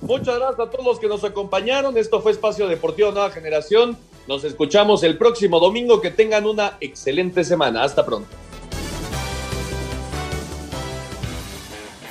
[0.00, 1.96] Muchas gracias a todos los que nos acompañaron.
[1.96, 3.96] Esto fue Espacio Deportivo Nueva Generación.
[4.28, 6.02] Nos escuchamos el próximo domingo.
[6.02, 7.82] Que tengan una excelente semana.
[7.82, 8.28] Hasta pronto.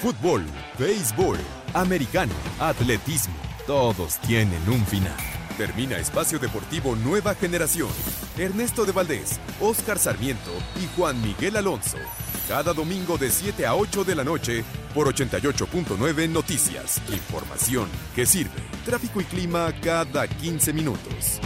[0.02, 0.44] Fútbol,
[0.80, 1.38] béisbol,
[1.76, 3.36] americano, atletismo.
[3.68, 5.16] Todos tienen un final.
[5.58, 7.90] Termina Espacio Deportivo Nueva Generación.
[8.38, 10.52] Ernesto de Valdés, Oscar Sarmiento
[10.82, 11.98] y Juan Miguel Alonso.
[12.48, 14.64] Cada domingo de 7 a 8 de la noche
[14.96, 17.02] por 88.9 Noticias.
[17.12, 18.62] Información que sirve.
[18.86, 21.42] Tráfico y clima cada 15 minutos.